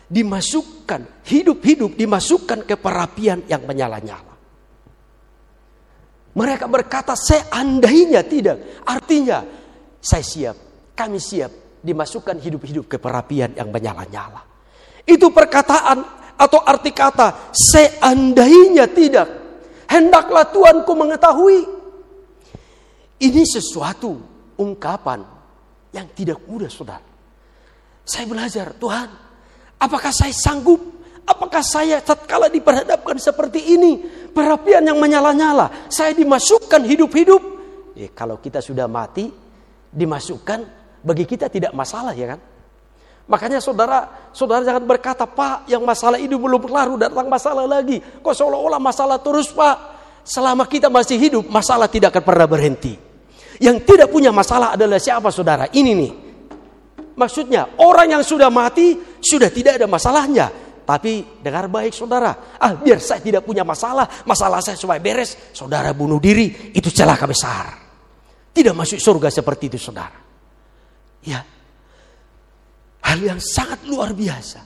[0.09, 4.33] dimasukkan, hidup-hidup dimasukkan ke perapian yang menyala-nyala.
[6.33, 8.85] Mereka berkata seandainya tidak.
[8.88, 9.44] Artinya
[10.01, 10.57] saya siap,
[10.93, 14.43] kami siap dimasukkan hidup-hidup ke perapian yang menyala-nyala.
[15.03, 15.99] Itu perkataan
[16.39, 19.29] atau arti kata seandainya tidak.
[19.91, 21.61] Hendaklah Tuanku mengetahui.
[23.23, 24.19] Ini sesuatu
[24.59, 25.23] ungkapan
[25.95, 27.07] yang tidak mudah saudara.
[28.03, 29.33] Saya belajar Tuhan
[29.83, 30.79] Apakah saya sanggup?
[31.27, 33.99] Apakah saya tatkala diperhadapkan seperti ini,
[34.31, 37.43] perapian yang menyala-nyala, saya dimasukkan hidup-hidup?
[37.99, 39.31] Ya, kalau kita sudah mati,
[39.91, 42.41] dimasukkan bagi kita tidak masalah ya kan?
[43.31, 48.03] Makanya saudara, saudara jangan berkata, Pak, yang masalah itu belum berlalu, datang masalah lagi.
[48.03, 49.77] Kok seolah-olah masalah terus, Pak?
[50.27, 52.99] Selama kita masih hidup, masalah tidak akan pernah berhenti.
[53.62, 55.71] Yang tidak punya masalah adalah siapa, saudara?
[55.71, 56.12] Ini nih,
[57.12, 60.49] Maksudnya orang yang sudah mati sudah tidak ada masalahnya.
[60.83, 65.95] Tapi dengar baik saudara, ah biar saya tidak punya masalah, masalah saya supaya beres, saudara
[65.95, 67.67] bunuh diri, itu celaka besar.
[68.51, 70.19] Tidak masuk surga seperti itu saudara.
[71.23, 71.47] Ya,
[73.03, 74.63] hal yang sangat luar biasa.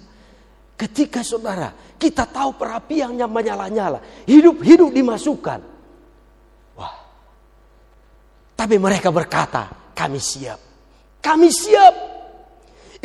[0.77, 5.61] Ketika saudara, kita tahu perapiannya menyala-nyala, hidup-hidup dimasukkan.
[6.77, 6.97] Wah,
[8.57, 10.61] tapi mereka berkata, kami siap.
[11.21, 12.17] Kami siap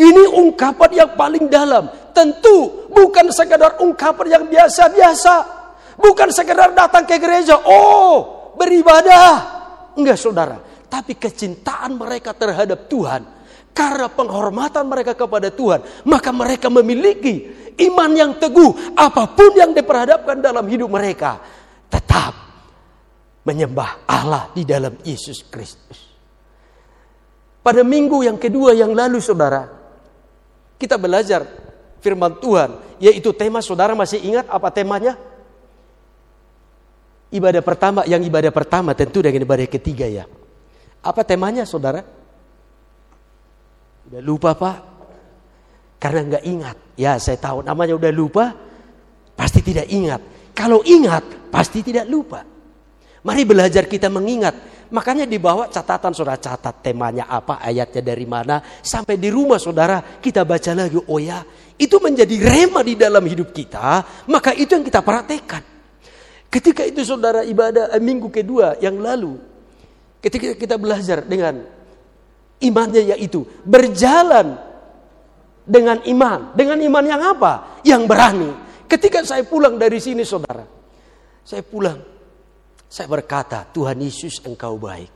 [0.02, 1.92] ini ungkapan yang paling dalam.
[2.16, 5.60] Tentu bukan sekedar ungkapan yang biasa-biasa.
[6.00, 9.62] Bukan sekedar datang ke gereja, oh beribadah.
[9.94, 10.58] Enggak saudara.
[10.88, 13.41] Tapi kecintaan mereka terhadap Tuhan.
[13.72, 16.04] Karena penghormatan mereka kepada Tuhan.
[16.04, 17.48] Maka mereka memiliki
[17.88, 18.96] iman yang teguh.
[18.96, 21.40] Apa pun yang diperhadapkan dalam hidup mereka.
[21.88, 22.34] Tetap
[23.48, 26.12] menyembah Allah di dalam Yesus Kristus.
[27.62, 29.70] Pada minggu yang kedua yang lalu saudara,
[30.82, 31.46] kita belajar
[32.02, 35.14] firman Tuhan, yaitu tema saudara masih ingat apa temanya?
[37.32, 40.26] Ibadah pertama, yang ibadah pertama tentu dengan ibadah ketiga ya.
[41.06, 42.02] Apa temanya saudara?
[44.10, 44.78] Udah lupa pak?
[46.02, 46.78] Karena nggak ingat.
[46.98, 48.56] Ya saya tahu namanya udah lupa,
[49.38, 50.22] pasti tidak ingat.
[50.56, 52.42] Kalau ingat, pasti tidak lupa.
[53.22, 58.60] Mari belajar kita mengingat Makanya di bawah catatan saudara catat temanya apa, ayatnya dari mana.
[58.84, 61.40] Sampai di rumah saudara kita baca lagi, oh ya
[61.80, 64.04] itu menjadi rema di dalam hidup kita.
[64.28, 65.64] Maka itu yang kita praktekkan.
[66.52, 69.40] Ketika itu saudara ibadah eh, minggu kedua yang lalu.
[70.20, 71.64] Ketika kita belajar dengan
[72.62, 74.58] imannya yaitu berjalan
[75.66, 76.54] dengan iman.
[76.56, 77.82] Dengan iman yang apa?
[77.84, 78.52] Yang berani.
[78.86, 80.64] Ketika saya pulang dari sini saudara.
[81.42, 82.12] Saya pulang
[82.92, 85.08] saya berkata, Tuhan Yesus engkau baik.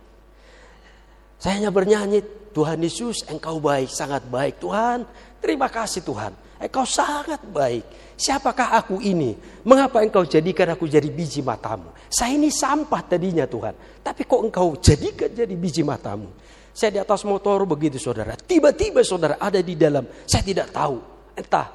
[1.36, 2.23] Saya hanya bernyanyi,
[2.55, 4.63] Tuhan Yesus engkau baik, sangat baik.
[4.63, 5.03] Tuhan,
[5.43, 6.31] terima kasih Tuhan.
[6.55, 7.84] Engkau sangat baik.
[8.15, 9.36] Siapakah aku ini?
[9.67, 11.91] Mengapa engkau jadikan aku jadi biji matamu?
[12.08, 13.75] Saya ini sampah tadinya Tuhan.
[13.99, 16.31] Tapi kok engkau jadikan jadi biji matamu?
[16.75, 18.35] Saya di atas motor begitu saudara.
[18.35, 20.03] Tiba-tiba saudara ada di dalam.
[20.27, 20.99] Saya tidak tahu.
[21.39, 21.67] Entah.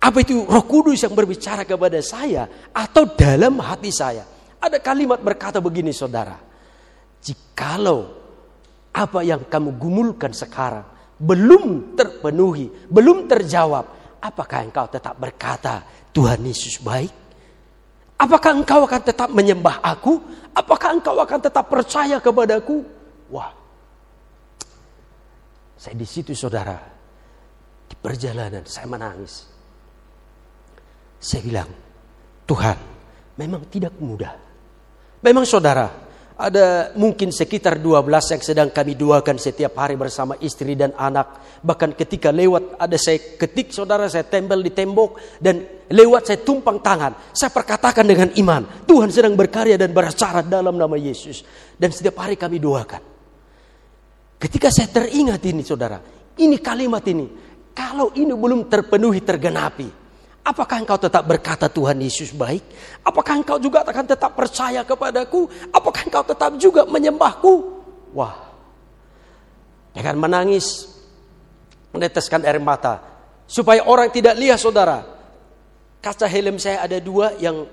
[0.00, 2.48] Apa itu roh kudus yang berbicara kepada saya.
[2.72, 4.24] Atau dalam hati saya.
[4.56, 6.40] Ada kalimat berkata begini saudara.
[7.20, 8.16] Jikalau
[8.96, 13.84] apa yang kamu gumulkan sekarang belum terpenuhi, belum terjawab,
[14.22, 15.82] apakah engkau tetap berkata
[16.14, 17.10] Tuhan Yesus baik?
[18.18, 20.18] Apakah engkau akan tetap menyembah aku?
[20.54, 22.82] Apakah engkau akan tetap percaya kepadaku?
[23.30, 23.54] Wah,
[25.78, 26.74] saya di situ saudara,
[27.86, 29.46] di perjalanan saya menangis.
[31.22, 31.70] Saya bilang,
[32.42, 32.78] Tuhan,
[33.38, 34.34] memang tidak mudah.
[35.22, 35.86] Memang saudara,
[36.38, 41.58] ada mungkin sekitar 12 yang sedang kami doakan setiap hari bersama istri dan anak.
[41.62, 46.78] Bahkan ketika lewat ada saya ketik saudara saya tempel di tembok dan lewat saya tumpang
[46.78, 47.34] tangan.
[47.34, 48.86] Saya perkatakan dengan iman.
[48.86, 51.42] Tuhan sedang berkarya dan beracara dalam nama Yesus.
[51.74, 53.17] Dan setiap hari kami doakan.
[54.38, 55.98] Ketika saya teringat ini saudara.
[56.38, 57.26] Ini kalimat ini.
[57.74, 59.90] Kalau ini belum terpenuhi tergenapi.
[60.46, 62.64] Apakah engkau tetap berkata Tuhan Yesus baik?
[63.04, 65.44] Apakah engkau juga akan tetap percaya kepadaku?
[65.74, 67.54] Apakah engkau tetap juga menyembahku?
[68.16, 68.48] Wah,
[69.92, 70.88] dengan menangis,
[71.92, 73.02] meneteskan air mata.
[73.44, 75.04] Supaya orang tidak lihat saudara.
[76.00, 77.68] Kaca helm saya ada dua yang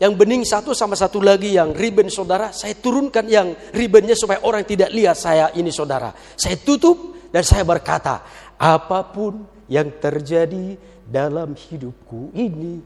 [0.00, 2.56] yang bening satu sama satu lagi yang ribbon saudara.
[2.56, 6.16] Saya turunkan yang ribbonnya supaya orang tidak lihat saya ini saudara.
[6.40, 8.24] Saya tutup dan saya berkata,
[8.56, 12.80] apa pun yang terjadi dalam hidupku ini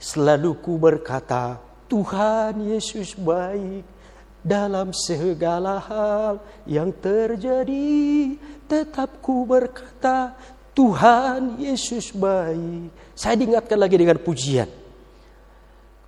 [0.00, 3.86] selalu ku berkata Tuhan Yesus baik
[4.42, 8.34] dalam segala hal yang terjadi
[8.66, 10.34] tetap ku berkata
[10.74, 14.81] Tuhan Yesus baik saya diingatkan lagi dengan pujian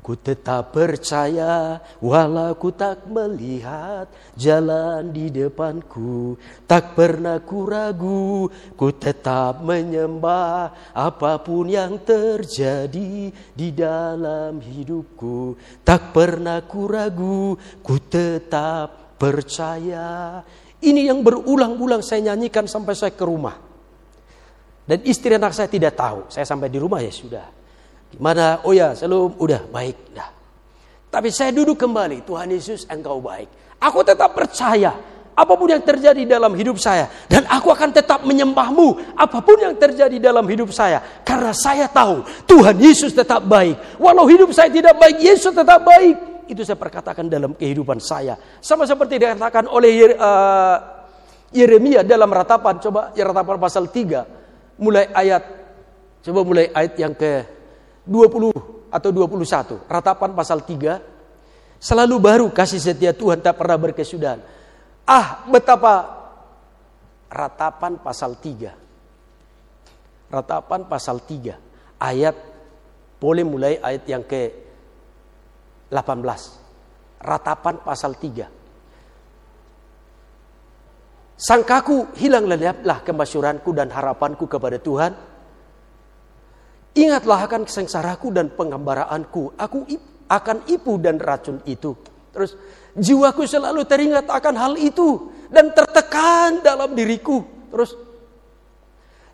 [0.05, 4.05] Ku tetap percaya walau ku tak melihat
[4.37, 6.37] jalan di depanku.
[6.69, 8.45] Tak pernah ku ragu
[8.77, 15.57] ku tetap menyembah apa pun yang terjadi di dalam hidupku.
[15.81, 20.45] Tak pernah ku ragu ku tetap percaya.
[20.85, 23.57] Ini yang berulang-ulang saya nyanyikan sampai saya ke rumah.
[24.85, 27.64] Dan istri anak saya tidak tahu Saya sampai di rumah ya sudah
[28.15, 28.63] Gimana?
[28.63, 30.31] Oh ya, selalu udah baik dah.
[31.11, 33.79] Tapi saya duduk kembali, Tuhan Yesus engkau baik.
[33.79, 34.95] Aku tetap percaya
[35.35, 39.75] apa pun yang terjadi dalam hidup saya dan aku akan tetap menyembahmu apa pun yang
[39.75, 43.99] terjadi dalam hidup saya karena saya tahu Tuhan Yesus tetap baik.
[43.99, 46.47] Walau hidup saya tidak baik, Yesus tetap baik.
[46.47, 48.39] Itu saya perkatakan dalam kehidupan saya.
[48.63, 50.77] Sama seperti dikatakan oleh uh,
[51.55, 55.43] Yeremia dalam ratapan coba ya ratapan pasal 3 mulai ayat
[56.27, 57.47] coba mulai ayat yang ke
[58.05, 61.01] 20 atau 21, ratapan pasal 3,
[61.81, 64.41] selalu baru kasih setia Tuhan tak pernah berkesudahan.
[65.09, 66.25] Ah, betapa
[67.33, 68.73] ratapan pasal 3.
[70.31, 71.57] Ratapan pasal 3,
[72.01, 72.37] ayat
[73.19, 74.53] boleh mulai ayat yang ke
[75.89, 77.25] 18.
[77.25, 78.49] Ratapan pasal 3.
[81.35, 85.34] Sangkaku hilang lenyaplah kemasyuranku dan harapanku kepada Tuhan
[86.95, 89.59] Ingatlah akan kesengsaraku dan pengembaraanku.
[89.59, 89.83] Aku
[90.31, 91.95] akan ipu dan racun itu.
[92.31, 92.55] Terus
[92.95, 97.43] jiwaku selalu teringat akan hal itu dan tertekan dalam diriku.
[97.71, 97.99] Terus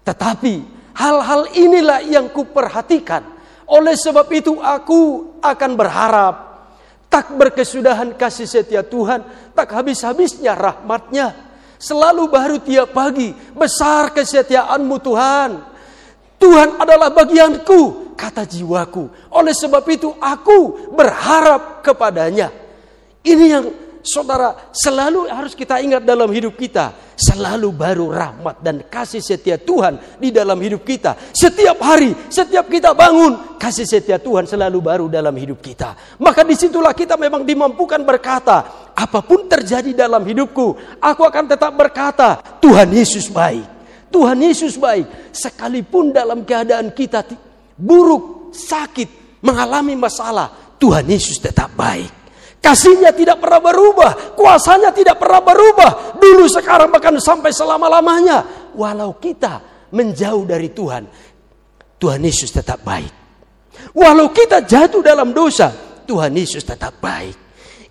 [0.05, 0.55] tetapi
[0.96, 3.25] hal-hal inilah yang kuperhatikan.
[3.70, 6.35] Oleh sebab itu aku akan berharap
[7.11, 11.35] tak berkesudahan kasih setia Tuhan, tak habis-habisnya rahmatnya.
[11.81, 15.69] Selalu baru tiap pagi, besar kesetiaanmu Tuhan.
[16.40, 19.12] Tuhan adalah bagianku, kata jiwaku.
[19.37, 22.48] Oleh sebab itu aku berharap kepadanya.
[23.20, 23.64] Ini yang
[24.00, 27.12] saudara selalu harus kita ingat dalam hidup kita.
[27.20, 31.12] Selalu baru rahmat dan kasih setia Tuhan di dalam hidup kita.
[31.37, 36.16] Setiap hari, setiap kita bangun, kasih setia Tuhan selalu baru dalam hidup kita.
[36.16, 41.76] Maka di situlah kita memang dimampukan berkata, apa pun terjadi dalam hidupku, aku akan tetap
[41.76, 43.80] berkata, Tuhan Yesus baik.
[44.11, 45.31] Tuhan Yesus baik.
[45.31, 47.25] Sekalipun dalam keadaan kita
[47.79, 52.20] buruk, sakit, mengalami masalah, Tuhan Yesus tetap baik.
[52.61, 56.20] Kasihnya tidak pernah berubah, kuasanya tidak pernah berubah.
[56.20, 58.68] Dulu, sekarang, bahkan sampai selama-lamanya.
[58.77, 61.09] Walau kita menjauh dari Tuhan,
[61.96, 63.12] Tuhan Yesus tetap baik.
[63.96, 65.73] Walau kita jatuh dalam dosa,
[66.05, 67.33] Tuhan Yesus tetap baik.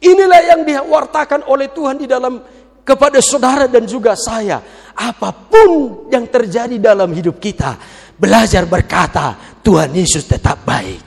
[0.06, 2.40] Inilah yang diwartakan oleh Tuhan di dalam
[2.86, 4.62] kepada saudara dan juga saya.
[5.00, 7.80] Apa pun yang terjadi dalam hidup kita,
[8.20, 11.00] belajar berkata, Tuhan Yesus tetap baik.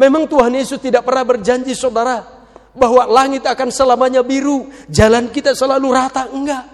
[0.00, 2.24] Memang Tuhan Yesus tidak pernah berjanji saudara
[2.72, 6.64] bahwa langit akan selamanya biru, jalan kita selalu rata, enggak.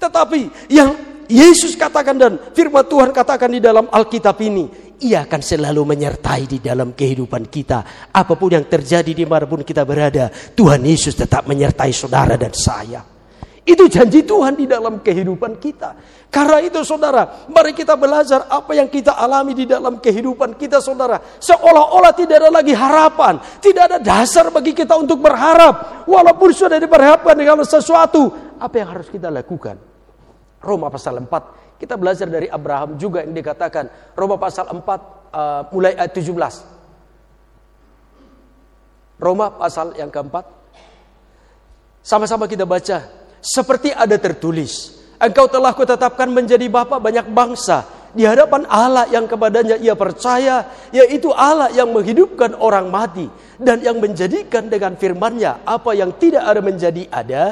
[0.00, 0.96] Tetapi yang
[1.28, 4.66] Yesus katakan dan firman Tuhan katakan di dalam Alkitab ini,
[5.04, 8.08] ia akan selalu menyertai di dalam kehidupan kita.
[8.08, 12.40] Apa pun yang terjadi di di mana pun kita berada, Tuhan Yesus tetap menyertai saudara
[12.40, 13.15] dan saya.
[13.66, 15.98] Itu janji Tuhan di dalam kehidupan kita.
[16.30, 21.18] Karena itu saudara, mari kita belajar apa yang kita alami di dalam kehidupan kita saudara.
[21.42, 23.42] Seolah-olah tidak ada lagi harapan.
[23.58, 26.06] Tidak ada dasar bagi kita untuk berharap.
[26.06, 28.30] Walaupun sudah diperhapkan dengan sesuatu.
[28.62, 29.74] Apa yang harus kita lakukan?
[30.62, 31.82] Roma pasal 4.
[31.82, 34.14] Kita belajar dari Abraham juga yang dikatakan.
[34.14, 36.30] Roma pasal 4 uh, mulai ayat 17.
[39.18, 40.46] Roma pasal yang keempat.
[42.06, 43.25] Sama-sama kita baca.
[43.46, 44.90] Seperti ada tertulis.
[45.22, 51.30] Engkau telah kutetapkan menjadi bapa banyak bangsa di hadapan Allah yang kepadanya ia percaya, yaitu
[51.30, 53.30] Allah yang menghidupkan orang mati
[53.60, 57.44] dan yang menjadikan dengan firman-Nya apa yang tidak ada menjadi ada.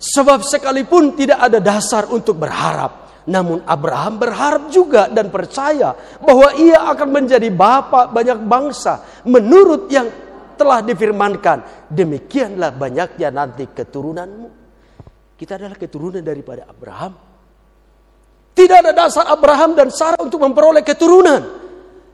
[0.00, 5.92] Sebab sekalipun tidak ada dasar untuk berharap, namun Abraham berharap juga dan percaya
[6.24, 10.08] bahwa ia akan menjadi bapa banyak bangsa menurut yang
[10.60, 11.88] telah difirmankan.
[11.88, 14.48] Demikianlah banyaknya nanti keturunanmu.
[15.40, 17.16] Kita adalah keturunan daripada Abraham.
[18.52, 21.42] Tidak ada dasar Abraham dan Sarah untuk memperoleh keturunan.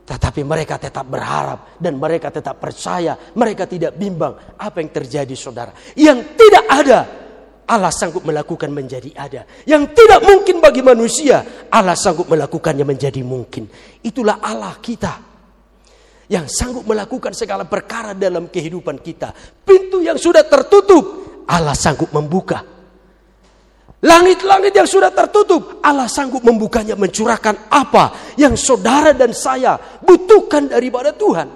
[0.07, 3.19] Tetapi mereka tetap berharap dan mereka tetap percaya.
[3.19, 5.75] Mereka tidak bimbang apa yang terjadi saudara.
[5.99, 6.99] Yang tidak ada
[7.67, 9.43] Allah sanggup melakukan menjadi ada.
[9.67, 13.67] Yang tidak mungkin bagi manusia Allah sanggup melakukannya menjadi mungkin.
[14.07, 15.26] Itulah Allah kita.
[16.27, 19.31] Yang sanggup melakukan segala perkara dalam kehidupan kita.
[19.63, 22.77] Pintu yang sudah tertutup Allah sanggup membuka.
[24.07, 31.17] Langit-langit yang sudah tertutup, Allah sanggup membukanya, mencurahkan apa yang saudara dan saya butuhkan daripada
[31.17, 31.49] Tuhan.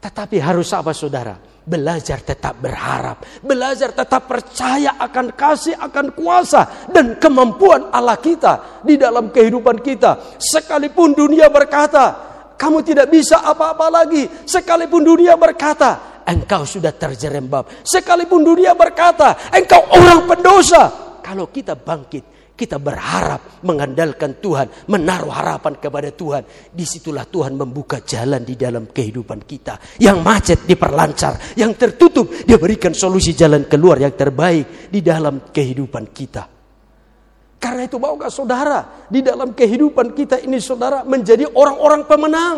[0.00, 1.36] Tetapi harus apa saudara?
[1.66, 8.94] Belajar tetap berharap, belajar tetap percaya akan kasih, akan kuasa dan kemampuan Allah kita di
[8.94, 10.38] dalam kehidupan kita.
[10.38, 14.24] Sekalipun dunia berkata, kamu tidak bisa apa-apa lagi.
[14.48, 17.84] Sekalipun dunia berkata, engkau sudah terjerembab.
[17.84, 20.82] Sekalipun dunia berkata, engkau orang pendosa.
[21.20, 26.72] Kalau kita bangkit, kita berharap mengandalkan Tuhan, menaruh harapan kepada Tuhan.
[26.72, 30.00] Di situlah Tuhan membuka jalan di dalam kehidupan kita.
[30.00, 36.08] Yang macet diperlancar, yang tertutup dia berikan solusi jalan keluar yang terbaik di dalam kehidupan
[36.16, 36.55] kita.
[37.66, 42.56] Karena itu maukah saudara di dalam kehidupan kita ini saudara menjadi orang-orang pemenang.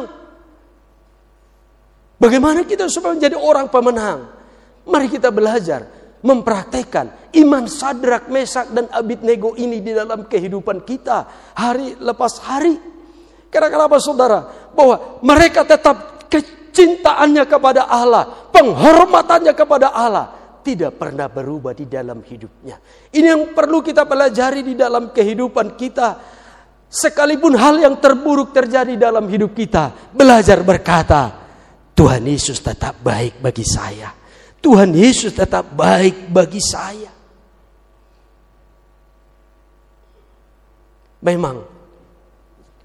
[2.21, 4.29] Bagaimana kita supaya menjadi orang pemenang?
[4.85, 5.89] Mari kita belajar
[6.21, 11.25] mempraktekkan iman sadrak, mesak dan abidnego ini di dalam kehidupan kita
[11.57, 12.77] hari lepas hari.
[13.49, 14.45] Karena kenapa saudara?
[14.77, 22.79] Bahwa mereka tetap kecintaannya kepada Allah, penghormatannya kepada Allah tidak pernah berubah di dalam hidupnya.
[23.13, 26.09] Ini yang perlu kita pelajari di dalam kehidupan kita.
[26.89, 31.37] Sekalipun hal yang terburuk terjadi dalam hidup kita, belajar berkata,
[31.93, 34.15] Tuhan Yesus tetap baik bagi saya.
[34.63, 37.13] Tuhan Yesus tetap baik bagi saya.
[41.19, 41.57] Memang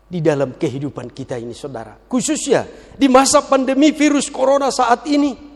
[0.10, 1.98] di dalam kehidupan kita ini saudara.
[1.98, 2.66] Khususnya
[2.98, 5.53] di masa pandemi virus corona saat ini.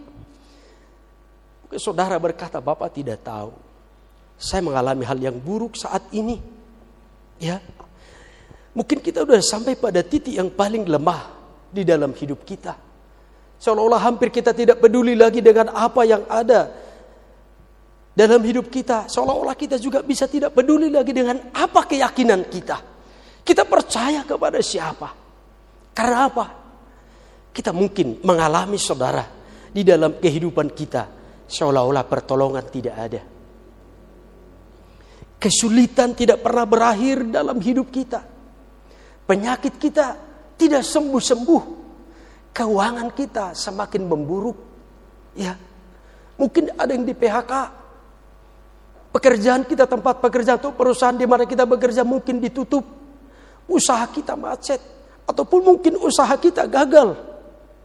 [1.68, 3.52] Mungkin saudara berkata Bapak tidak tahu.
[4.40, 6.40] Saya mengalami hal yang buruk saat ini.
[7.44, 7.60] Ya.
[8.72, 11.28] Mungkin kita sudah sampai pada titik yang paling lemah
[11.68, 12.72] di dalam hidup kita.
[13.60, 16.72] Seolah-olah hampir kita tidak peduli lagi dengan apa yang ada
[18.16, 19.12] dalam hidup kita.
[19.12, 22.80] Seolah-olah kita juga bisa tidak peduli lagi dengan apa keyakinan kita.
[23.44, 25.12] Kita percaya kepada siapa?
[25.92, 26.46] Karena apa?
[27.52, 29.28] Kita mungkin mengalami saudara
[29.68, 31.17] di dalam kehidupan kita
[31.48, 33.22] seolah-olah pertolongan tidak ada.
[35.38, 38.22] Kesulitan tidak pernah berakhir dalam hidup kita.
[39.28, 40.18] Penyakit kita
[40.58, 41.64] tidak sembuh-sembuh
[42.58, 44.58] keuangan kita semakin memburuk.
[45.38, 45.54] Ya.
[46.42, 47.54] Mungkin ada yang di PHK.
[49.14, 52.82] Pekerjaan kita tempat pekerjaan atau perusahaan di mana kita bekerja mungkin ditutup.
[53.70, 54.82] Usaha kita macet
[55.30, 57.14] ataupun mungkin usaha kita gagal.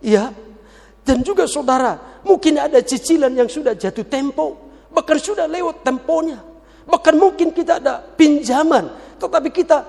[0.01, 0.33] Ya.
[1.03, 4.55] Dan juga saudara, mungkin ada cicilan yang sudah jatuh tempo,
[4.95, 6.39] bahkan sudah lewat temponya.
[6.87, 9.83] Bahkan mungkin kita ada pinjaman, tetapi kita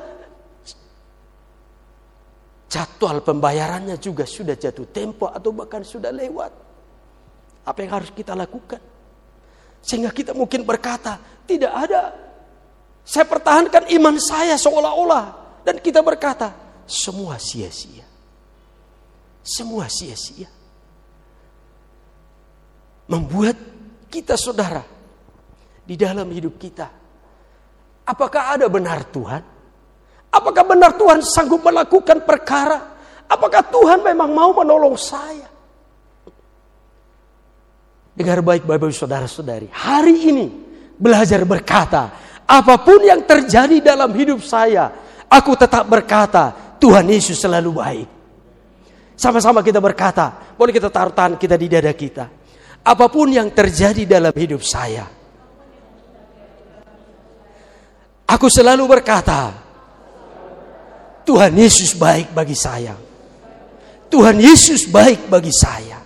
[2.69, 6.51] jadwal pembayarannya juga sudah jatuh tempo atau bahkan sudah lewat.
[7.63, 8.81] Apa yang harus kita lakukan?
[9.85, 12.15] Sehingga kita mungkin berkata, tidak ada.
[13.05, 15.25] Saya pertahankan iman saya seolah-olah.
[15.61, 16.55] Dan kita berkata,
[16.87, 18.03] semua sia-sia.
[19.43, 20.62] Semua sia-sia.
[23.09, 23.57] Membuat
[24.07, 24.83] kita saudara
[25.83, 26.87] di dalam hidup kita.
[28.03, 29.43] Apakah ada benar Tuhan?
[30.33, 32.93] Apakah benar Tuhan sanggup melakukan perkara?
[33.29, 35.47] Apakah Tuhan memang mau menolong saya?
[38.13, 39.69] Dengar baik Bapak Saudara-saudari.
[39.73, 40.45] Hari ini
[40.97, 42.13] belajar berkata,
[42.45, 44.93] apa pun yang terjadi dalam hidup saya,
[45.25, 48.07] aku tetap berkata, Tuhan Yesus selalu baik.
[49.17, 52.42] Sama-sama kita berkata, boleh kita taruh tangan kita di dada kita.
[52.83, 55.07] Apa pun yang terjadi dalam hidup saya,
[58.27, 59.55] aku selalu berkata,
[61.23, 62.99] Tuhan Yesus baik bagi saya.
[64.11, 66.03] Tuhan Yesus baik bagi saya.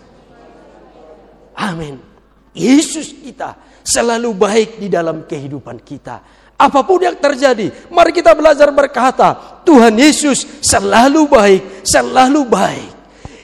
[1.58, 1.98] Amin.
[2.54, 6.22] Yesus kita selalu baik di dalam kehidupan kita.
[6.58, 12.92] Apa pun yang terjadi, mari kita belajar berkata, Tuhan Yesus selalu baik, selalu baik.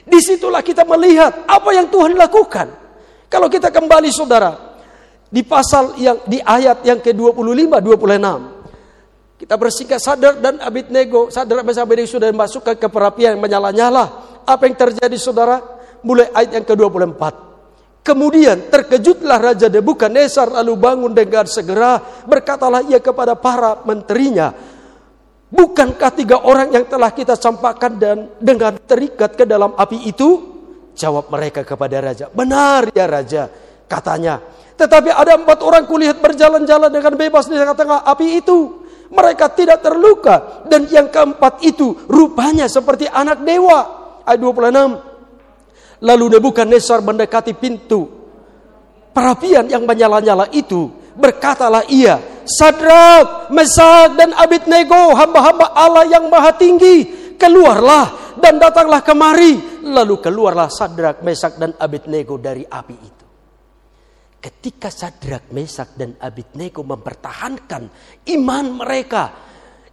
[0.06, 2.83] Di situlah kita melihat apa yang Tuhan lakukan.
[3.34, 4.78] Kalau kita kembali saudara,
[5.26, 9.42] di pasal yang di ayat yang ke-25, 26.
[9.42, 14.38] Kita bersingkat sadar dan Abednego, sadar Abednego sudah masuk ke perapian yang menyala-nyala.
[14.46, 15.58] Apa yang terjadi saudara?
[16.06, 17.22] Mulai ayat yang ke-24.
[18.06, 21.98] Kemudian terkejutlah Raja Nebukadnezar lalu bangun dengan segera
[22.30, 24.54] berkatalah ia kepada para menterinya,
[25.50, 30.53] Bukankah tiga orang yang telah kita campakkan dan dengan terikat ke dalam api itu?
[30.94, 33.50] Jawab mereka kepada raja, benar ya raja,
[33.90, 34.38] katanya.
[34.74, 38.82] Tetapi ada empat orang kulihat berjalan-jalan dengan bebas di tengah-tengah api itu.
[39.14, 40.66] Mereka tidak terluka.
[40.66, 44.02] Dan yang keempat itu rupanya seperti anak dewa.
[44.26, 46.02] Ayat 26.
[46.02, 48.24] Lalu Nebukadnezar mendekati pintu
[49.14, 50.90] perapian yang menyala-nyala itu.
[51.14, 57.06] Berkatalah ia, Sadrak, Mesak dan Abednego, hamba-hamba Allah yang maha tinggi,
[57.38, 59.80] keluarlah dan datanglah kemari.
[59.88, 63.26] Lalu keluarlah Sadrak, Mesak dan Abednego dari api itu.
[64.36, 67.82] Ketika Sadrak, Mesak dan Abednego mempertahankan
[68.28, 69.24] iman mereka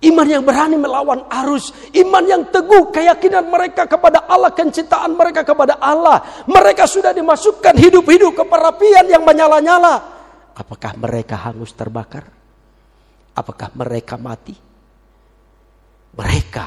[0.02, 1.70] Iman yang berani melawan arus.
[1.94, 4.50] Iman yang teguh keyakinan mereka kepada Allah.
[4.50, 6.42] Kecintaan mereka kepada Allah.
[6.50, 10.02] Mereka sudah dimasukkan hidup-hidup ke perapian yang menyala-nyala.
[10.58, 12.26] Apakah mereka hangus terbakar?
[13.38, 14.58] Apakah mereka mati?
[16.18, 16.66] Mereka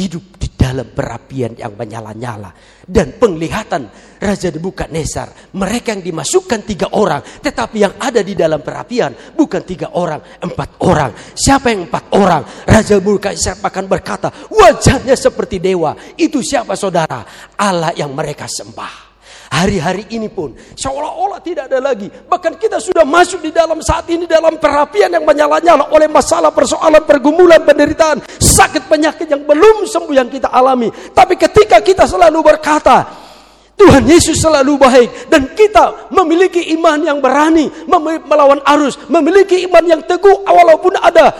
[0.00, 2.48] hidup di dalam perapian yang menyala-nyala.
[2.84, 9.12] Dan penglihatan Raja Nebukadnezar, mereka yang dimasukkan tiga orang, tetapi yang ada di dalam perapian
[9.36, 11.12] bukan tiga orang, empat orang.
[11.36, 12.42] Siapa yang empat orang?
[12.64, 15.92] Raja Nebukadnezar akan berkata, wajahnya seperti dewa.
[16.16, 17.24] Itu siapa saudara?
[17.60, 19.13] Allah yang mereka sembah.
[19.54, 22.10] Hari-hari ini pun seolah-olah tidak ada lagi.
[22.10, 27.06] Bahkan kita sudah masuk di dalam saat ini dalam perapian yang menyala-nyala oleh masalah persoalan
[27.06, 30.90] pergumulan penderitaan sakit penyakit yang belum sembuh yang kita alami.
[30.90, 33.06] Tapi ketika kita selalu berkata,
[33.78, 37.70] Tuhan Yesus selalu baik dan kita memiliki iman yang berani
[38.26, 41.30] melawan arus, memiliki iman yang teguh walaupun ada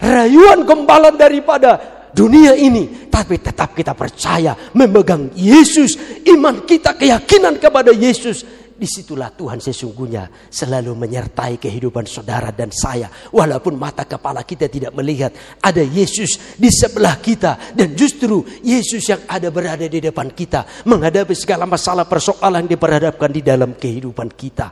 [0.00, 5.94] rayuan gembalan daripada dunia ini, tapi tetap kita percaya memegang Yesus,
[6.26, 8.58] iman kita, keyakinan kepada Yesus.
[8.78, 13.10] Di situlah Tuhan sesungguhnya selalu menyertai kehidupan saudara dan saya.
[13.10, 17.74] Walaupun mata kepala kita tidak melihat, ada Yesus di sebelah kita.
[17.74, 20.86] Dan justru Yesus yang ada berada di depan kita.
[20.86, 24.70] Menghadapi segala masalah persoalan yang diperhadapkan di dalam kehidupan kita.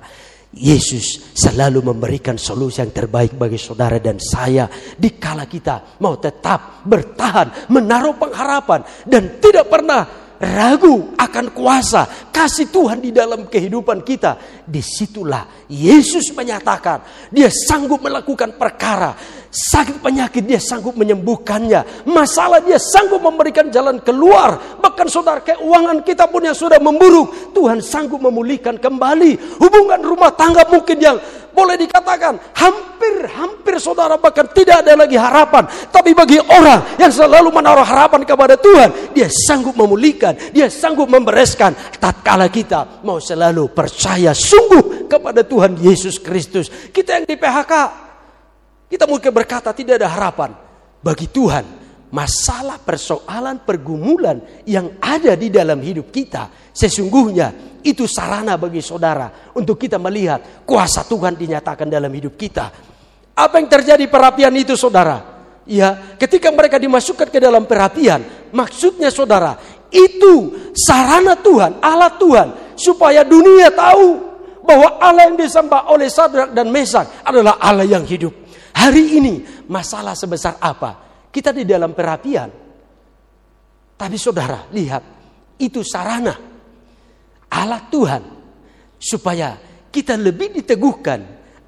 [0.57, 4.65] Yesus selalu memberikan solusi yang terbaik bagi saudara dan saya
[4.97, 13.01] dikala kita mau tetap bertahan menaruh pengharapan dan tidak pernah ragu akan kuasa kasih Tuhan
[13.01, 14.65] di dalam kehidupan kita.
[14.65, 19.17] Di situlah Yesus menyatakan dia sanggup melakukan perkara.
[19.57, 22.05] Sakit penyakit dia sanggup menyembuhkannya.
[22.05, 24.77] Masalah dia sanggup memberikan jalan keluar.
[24.85, 27.57] Bahkan saudara keuangan kita pun yang sudah memburuk.
[27.57, 29.57] Tuhan sanggup memulihkan kembali.
[29.57, 31.17] Hubungan rumah tangga mungkin yang
[31.57, 35.65] boleh dikatakan hampir-hampir saudara bahkan tidak ada lagi harapan.
[35.89, 41.73] Tapi bagi orang yang selalu menaruh harapan kepada Tuhan, dia sanggup memulihkan, dia sanggup membereskan.
[41.97, 46.69] Tatkala kita mau selalu percaya sungguh kepada Tuhan Yesus Kristus.
[46.93, 48.06] Kita yang di PHK,
[48.87, 50.51] kita mungkin berkata tidak ada harapan.
[51.03, 51.65] Bagi Tuhan,
[52.11, 59.79] masalah persoalan pergumulan yang ada di dalam hidup kita sesungguhnya itu sarana bagi saudara untuk
[59.79, 62.71] kita melihat kuasa Tuhan dinyatakan dalam hidup kita.
[63.37, 65.35] Apa yang terjadi perapian itu saudara?
[65.67, 68.23] Ya, ketika mereka dimasukkan ke dalam perapian,
[68.55, 69.59] maksudnya saudara,
[69.91, 74.27] itu sarana Tuhan, alat Tuhan supaya dunia tahu
[74.63, 78.46] bahwa Allah yang disembah oleh Sadrak dan Mesak adalah Allah yang hidup.
[78.77, 79.35] Hari ini
[79.73, 81.01] masalah sebesar apa?
[81.33, 82.53] Kita di dalam perapian.
[83.97, 85.03] Tapi saudara, lihat,
[85.57, 86.37] itu sarana
[87.49, 88.23] Allah Tuhan
[89.01, 89.57] supaya
[89.89, 91.21] kita lebih diteguhkan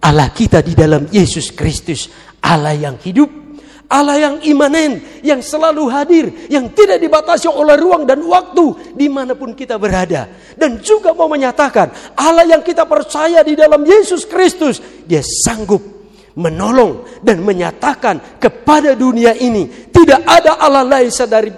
[0.05, 2.13] Allah kita di dalam Yesus Kristus
[2.45, 3.49] Allah yang hidup
[3.89, 9.33] Allah yang imanen, yang selalu hadir, yang tidak dibatasi oleh ruang dan waktu di mana
[9.33, 10.29] pun kita berada.
[10.61, 14.77] Dan juga mau menyatakan Allah yang kita percaya di dalam Yesus Kristus,
[15.09, 15.98] dia sanggup
[16.39, 21.11] menolong dan menyatakan kepada dunia ini tidak ada Allah lain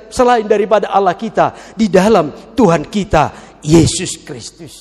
[0.08, 4.74] selain daripada Allah kita di dalam Tuhan kita Yesus Kristus.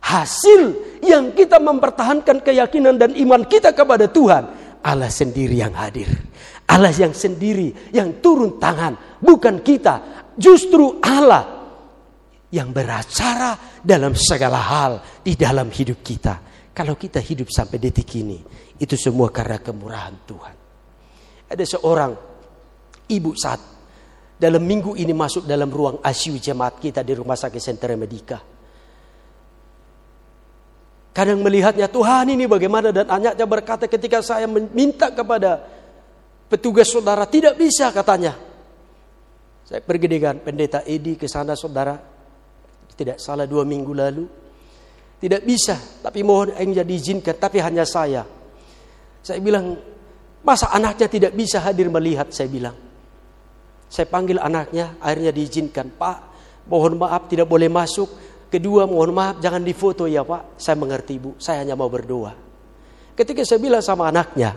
[0.00, 4.42] Hasil yang kita mempertahankan keyakinan dan iman kita kepada Tuhan,
[4.80, 6.08] Allah sendiri yang hadir.
[6.70, 10.24] Allah yang sendiri yang turun tangan, bukan kita.
[10.40, 11.60] Justru Allah
[12.48, 16.40] yang beracara dalam segala hal di dalam hidup kita.
[16.70, 18.38] Kalau kita hidup sampai detik ini,
[18.80, 20.56] itu semua karena kemurahan Tuhan.
[21.52, 22.12] Ada seorang
[23.12, 23.60] ibu saat
[24.40, 28.40] dalam minggu ini masuk dalam ruang ICU jemaat kita di Rumah Sakit Sentera Medika.
[31.12, 35.60] Kadang melihatnya Tuhan ini bagaimana dan anaknya berkata ketika saya meminta kepada
[36.48, 38.32] petugas saudara tidak bisa katanya.
[39.68, 42.00] Saya pergi dengan pendeta Edi ke sana saudara.
[42.96, 44.24] Tidak salah dua minggu lalu.
[45.20, 48.39] Tidak bisa, tapi mohon yang jadi izinkan, tapi hanya saya.
[49.20, 49.76] Saya bilang,
[50.40, 52.76] masa anaknya tidak bisa hadir melihat, saya bilang.
[53.90, 55.92] Saya panggil anaknya, akhirnya diizinkan.
[55.98, 56.18] Pak,
[56.70, 58.08] mohon maaf tidak boleh masuk.
[58.46, 60.58] Kedua, mohon maaf jangan difoto ya Pak.
[60.58, 62.34] Saya mengerti Bu, saya hanya mau berdoa.
[63.14, 64.54] Ketika saya bilang sama anaknya,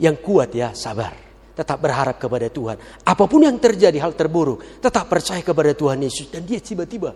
[0.00, 1.14] yang kuat ya, sabar.
[1.52, 3.04] Tetap berharap kepada Tuhan.
[3.04, 6.32] Apa pun yang terjadi hal terburuk, tetap percaya kepada Tuhan Yesus.
[6.32, 7.12] Dan dia tiba-tiba,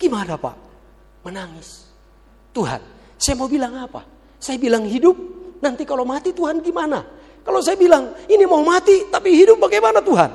[0.00, 0.56] gimana Pak?
[1.28, 1.84] Menangis.
[2.56, 2.80] Tuhan,
[3.20, 4.02] saya mau bilang apa?
[4.40, 7.04] Saya bilang hidup, nanti kalau mati Tuhan gimana?
[7.42, 10.30] Kalau saya bilang ini mau mati tapi hidup bagaimana Tuhan?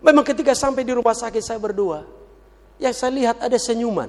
[0.00, 2.02] Memang ketika sampai di rumah sakit saya berdoa,
[2.80, 4.08] yang saya lihat ada senyuman.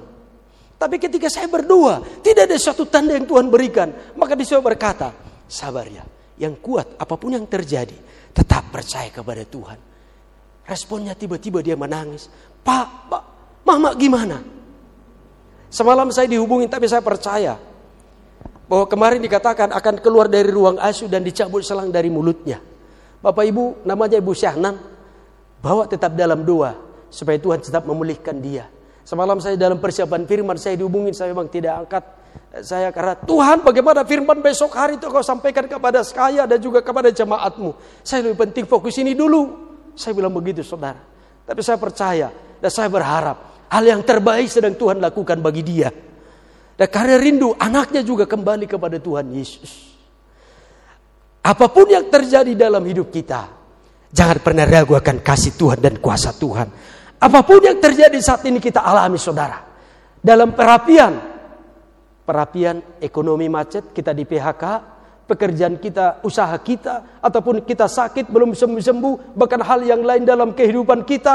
[0.80, 3.92] Tapi ketika saya berdoa, tidak ada satu tanda yang Tuhan berikan.
[4.18, 5.14] Maka dia berkata,
[5.46, 6.02] sabar ya,
[6.40, 7.94] yang kuat apa pun yang terjadi
[8.34, 9.78] tetap percaya kepada Tuhan.
[10.66, 12.26] Responnya tiba-tiba dia menangis.
[12.64, 13.24] Pak, pak,
[13.62, 14.42] mama gimana?
[15.70, 17.56] Semalam saya dihubungi tapi saya percaya
[18.72, 22.56] bahwa kemarin dikatakan akan keluar dari ruang ICU dan dicabut selang dari mulutnya.
[23.20, 24.80] Bapak Ibu namanya Ibu Syahnan
[25.60, 26.72] bawa tetap dalam doa
[27.12, 28.72] supaya Tuhan tetap memulihkan dia.
[29.04, 32.04] Semalam saya dalam persiapan firman saya dihubungin saya memang tidak angkat
[32.64, 37.12] saya karena Tuhan bagaimana firman besok hari itu kau sampaikan kepada saya dan juga kepada
[37.12, 37.76] jemaatmu.
[38.00, 39.52] Saya lebih penting fokus ini dulu.
[39.92, 40.96] Saya bilang begitu saudara.
[41.44, 45.92] Tapi saya percaya dan saya berharap hal yang terbaik sedang Tuhan lakukan bagi dia.
[46.76, 49.92] Dan karena rindu anaknya juga kembali kepada Tuhan Yesus.
[51.42, 53.50] Apa pun yang terjadi dalam hidup kita,
[54.14, 56.68] jangan pernah ragu akan kasih Tuhan dan kuasa Tuhan.
[57.18, 59.58] Apa pun yang terjadi saat ini kita alami saudara.
[60.22, 61.18] Dalam perapian,
[62.22, 64.64] perapian ekonomi macet, kita di PHK,
[65.26, 71.02] pekerjaan kita, usaha kita, ataupun kita sakit belum sembuh-sembuh, bahkan hal yang lain dalam kehidupan
[71.02, 71.34] kita,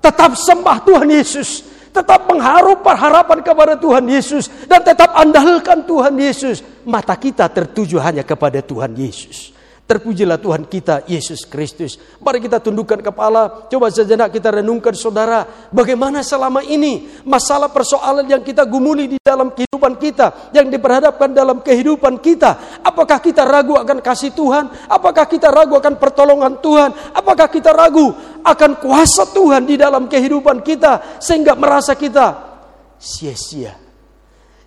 [0.00, 6.62] tetap sembah Tuhan Yesus, tetap mengharap harapan kepada Tuhan Yesus, dan tetap andalkan Tuhan Yesus.
[6.86, 9.57] Mata kita tertuju hanya kepada Tuhan Yesus.
[9.88, 11.96] Terpujilah Tuhan kita Yesus Kristus.
[12.20, 13.72] Mari kita tundukkan kepala.
[13.72, 15.48] Coba sejenak kita renungkan saudara.
[15.72, 20.52] Bagaimana selama ini masalah persoalan yang kita gumuli di dalam kehidupan kita.
[20.52, 22.84] Yang diperhadapkan dalam kehidupan kita.
[22.84, 24.68] Apakah kita ragu akan kasih Tuhan?
[24.92, 26.92] Apakah kita ragu akan pertolongan Tuhan?
[27.16, 28.12] Apakah kita ragu
[28.44, 31.16] akan kuasa Tuhan di dalam kehidupan kita.
[31.16, 32.60] Sehingga merasa kita
[33.00, 33.72] sia-sia.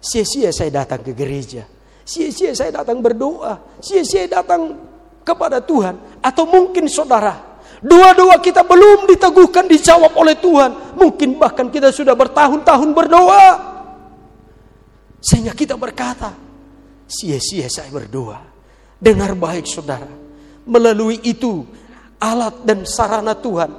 [0.01, 1.69] Sia-sia saya datang ke gereja.
[2.01, 3.77] Sia-sia saya datang berdoa.
[3.77, 4.90] Sia-sia datang
[5.21, 7.51] kepada Tuhan atau mungkin saudara.
[7.81, 10.93] Dua-dua kita belum diteguhkan dijawab oleh Tuhan.
[10.93, 13.47] Mungkin bahkan kita sudah bertahun-tahun berdoa.
[15.17, 16.29] Sehingga kita berkata
[17.09, 18.37] sia-sia saya berdoa.
[19.01, 20.05] Dengar baik saudara.
[20.61, 21.65] Melalui itu
[22.21, 23.73] alat dan sarana Tuhan.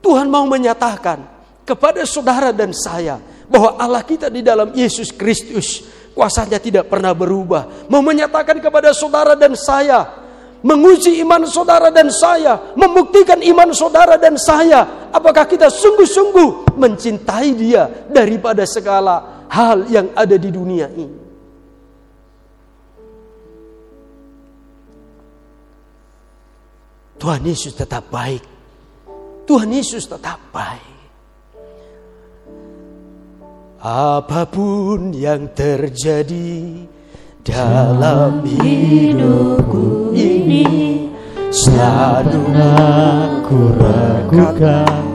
[0.00, 1.20] Tuhan mau menyatakan
[1.68, 3.20] kepada saudara dan saya
[3.52, 5.84] bahwa Allah kita di dalam Yesus Kristus
[6.16, 7.84] kuasanya tidak pernah berubah.
[7.92, 10.24] Mau menyatakan kepada saudara dan saya
[10.64, 18.08] menguji iman saudara dan saya, membuktikan iman saudara dan saya, apakah kita sungguh-sungguh mencintai Dia
[18.08, 21.26] daripada segala hal yang ada di dunia ini.
[27.16, 28.44] Tuhan Yesus tetap baik.
[29.48, 30.96] Tuhan Yesus tetap baik.
[33.86, 36.84] Apa pun yang terjadi,
[37.46, 41.06] dalam hidupku ini
[41.54, 45.06] selalu aku ragukan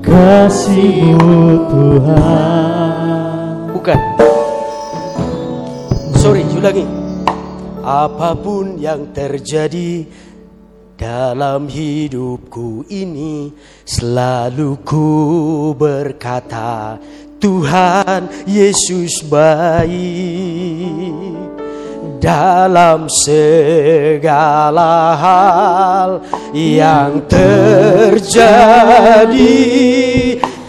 [0.00, 3.52] kasihmu Tuhan.
[3.76, 4.00] Bukan.
[6.16, 6.88] Sorry, ulangi.
[7.84, 10.08] Apa pun yang terjadi
[10.96, 13.52] dalam hidupku ini
[13.84, 16.98] selalu ku berkata
[17.38, 19.88] Tuhan Yesus baik
[22.18, 26.20] dalam segala hal
[26.54, 28.46] yang terjadi.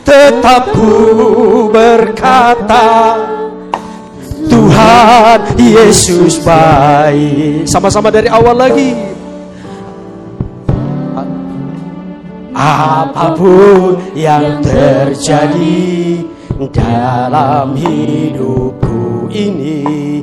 [0.06, 3.14] Tetap ku berkata
[4.50, 7.70] Tuhan Yesus baik.
[7.70, 8.98] Sama-sama dari awal lagi.
[12.60, 16.26] Apa pun yang terjadi
[16.68, 20.20] dalam hidupku ini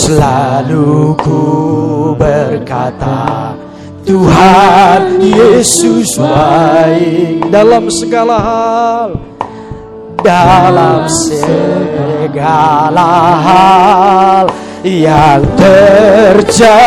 [0.00, 1.44] Selalu ku
[2.16, 3.52] berkata
[4.08, 9.20] Tuhan Yesus baik dalam segala hal
[10.24, 12.56] Dalam segala
[13.44, 14.48] hal
[14.88, 16.80] yang terjadi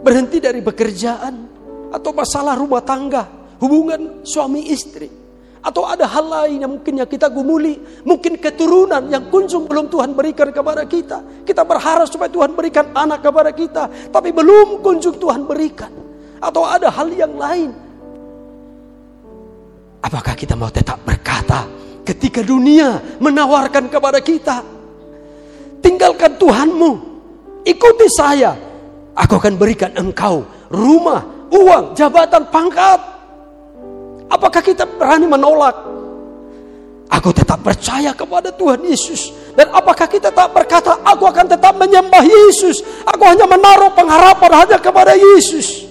[0.00, 1.44] berhenti dari pekerjaan,
[1.92, 5.12] atau masalah rumah tangga, hubungan suami istri,
[5.60, 7.76] atau ada hal lain yang mungkin yang kita gumuli,
[8.08, 11.44] mungkin keturunan yang kunjung belum Tuhan berikan kepada kita.
[11.44, 15.92] Kita berharap supaya Tuhan berikan anak kepada kita, tapi belum kunjung Tuhan berikan.
[16.40, 17.87] Atau ada hal yang lain
[19.98, 21.66] Apakah kita mau tetap berkata
[22.06, 24.62] ketika dunia menawarkan kepada kita,
[25.82, 26.90] tinggalkan Tuhanmu,
[27.66, 28.54] ikuti saya,
[29.18, 33.00] aku akan berikan engkau rumah, uang, jabatan, pangkat.
[34.28, 35.76] Apakah kita berani menolak?
[37.08, 39.32] Aku tetap percaya kepada Tuhan Yesus.
[39.56, 42.84] Dan apakah kita tak berkata, aku akan tetap menyembah Yesus.
[43.08, 45.88] Aku hanya menaruh pengharapan hanya kepada Yesus.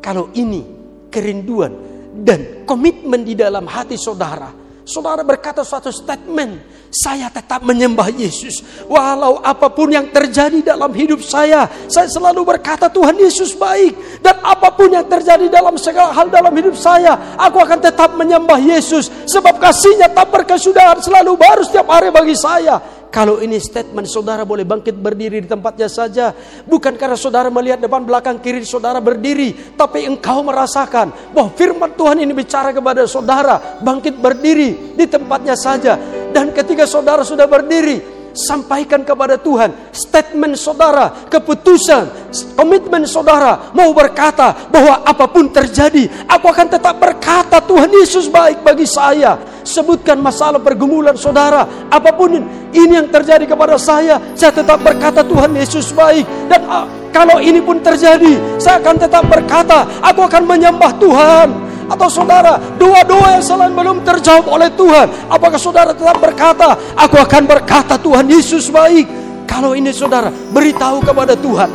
[0.00, 0.64] Kalau ini
[1.10, 4.50] kerinduan dan komitmen di dalam hati saudara.
[4.90, 6.58] Saudara berkata suatu statement,
[6.90, 8.58] saya tetap menyembah Yesus.
[8.90, 14.18] Walau apa pun yang terjadi dalam hidup saya, saya selalu berkata Tuhan Yesus baik.
[14.18, 18.58] Dan apa pun yang terjadi dalam segala hal dalam hidup saya, aku akan tetap menyembah
[18.58, 19.06] Yesus.
[19.30, 22.82] Sebab kasihnya tak berkesudahan selalu baru setiap hari bagi saya.
[23.10, 26.30] Kalau ini statement saudara boleh bangkit berdiri di tempatnya saja.
[26.62, 29.74] Bukan karena saudara melihat depan belakang kiri saudara berdiri.
[29.74, 33.82] Tapi engkau merasakan bahwa firman Tuhan ini bicara kepada saudara.
[33.82, 35.98] Bangkit berdiri di tempatnya saja.
[36.30, 44.70] Dan ketika saudara sudah berdiri, sampaikan kepada Tuhan statement saudara, keputusan, komitmen saudara mau berkata
[44.70, 49.38] bahwa apa pun terjadi, aku akan tetap berkata Tuhan Yesus baik bagi saya.
[49.60, 51.62] Sebutkan masalah pergumulan saudara,
[51.92, 52.32] apa pun
[52.72, 57.58] ini yang terjadi kepada saya, saya tetap berkata Tuhan Yesus baik dan uh, kalau ini
[57.58, 61.69] pun terjadi, saya akan tetap berkata, aku akan menyembah Tuhan.
[61.90, 65.26] Atau saudara, doa-doa yang selain belum terjawab oleh Tuhan.
[65.26, 69.10] Apakah saudara tetap berkata, aku akan berkata Tuhan Yesus baik.
[69.50, 71.70] Kalau ini saudara, beritahu kepada Tuhan.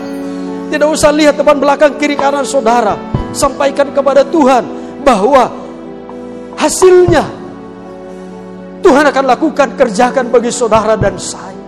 [0.71, 2.95] Tidak usah lihat depan belakang kiri kanan saudara.
[3.35, 4.63] Sampaikan kepada Tuhan
[5.03, 5.51] bahwa
[6.55, 7.27] hasilnya
[8.79, 11.59] Tuhan akan lakukan kerjakan bagi saudara dan saya.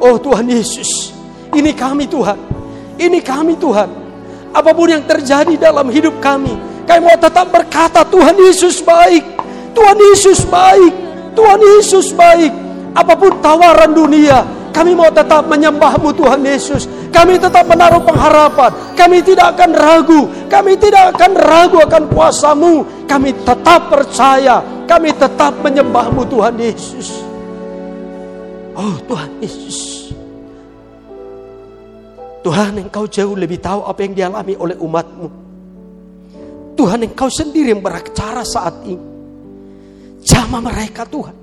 [0.00, 1.12] Oh Tuhan Yesus,
[1.52, 2.38] ini kami Tuhan.
[2.96, 3.88] Ini kami Tuhan.
[4.56, 6.56] Apa pun yang terjadi dalam hidup kami,
[6.88, 9.20] kami mau tetap berkata Tuhan Yesus baik.
[9.76, 10.94] Tuhan Yesus baik.
[11.36, 12.48] Tuhan Yesus baik.
[12.96, 16.88] Apa pun tawaran dunia, kami mau tetap menyembahmu Tuhan Yesus.
[17.12, 18.70] Kami tetap menaruh pengharapan.
[18.96, 20.20] Kami tidak akan ragu.
[20.46, 22.74] Kami tidak akan ragu akan kuasamu.
[23.10, 24.62] Kami tetap percaya.
[24.88, 27.20] Kami tetap menyembahmu Tuhan Yesus.
[28.78, 29.78] Oh Tuhan Yesus.
[32.46, 35.47] Tuhan engkau jauh lebih tahu apa yang dialami oleh umatmu.
[36.78, 39.02] Tuhan engkau sendiri yang berbicara saat ini.
[40.22, 41.34] Jama mereka Tuhan.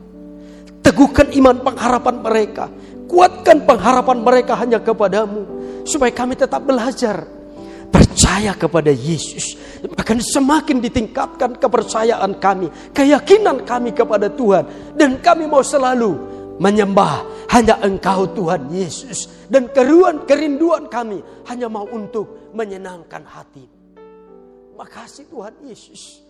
[0.80, 2.72] Teguhkan iman pengharapan mereka.
[3.12, 5.44] Kuatkan pengharapan mereka hanya kepadamu.
[5.84, 7.28] Supaya kami tetap belajar.
[7.92, 9.60] Percaya kepada Yesus.
[9.84, 12.72] Bahkan semakin ditingkatkan kepercayaan kami.
[12.96, 14.96] Keyakinan kami kepada Tuhan.
[14.96, 16.16] Dan kami mau selalu
[16.64, 19.28] menyembah hanya engkau Tuhan Yesus.
[19.52, 21.20] Dan keruan kerinduan kami
[21.52, 23.75] hanya mau untuk menyenangkan hati.
[24.76, 26.25] Makasih Tuhan Yesus.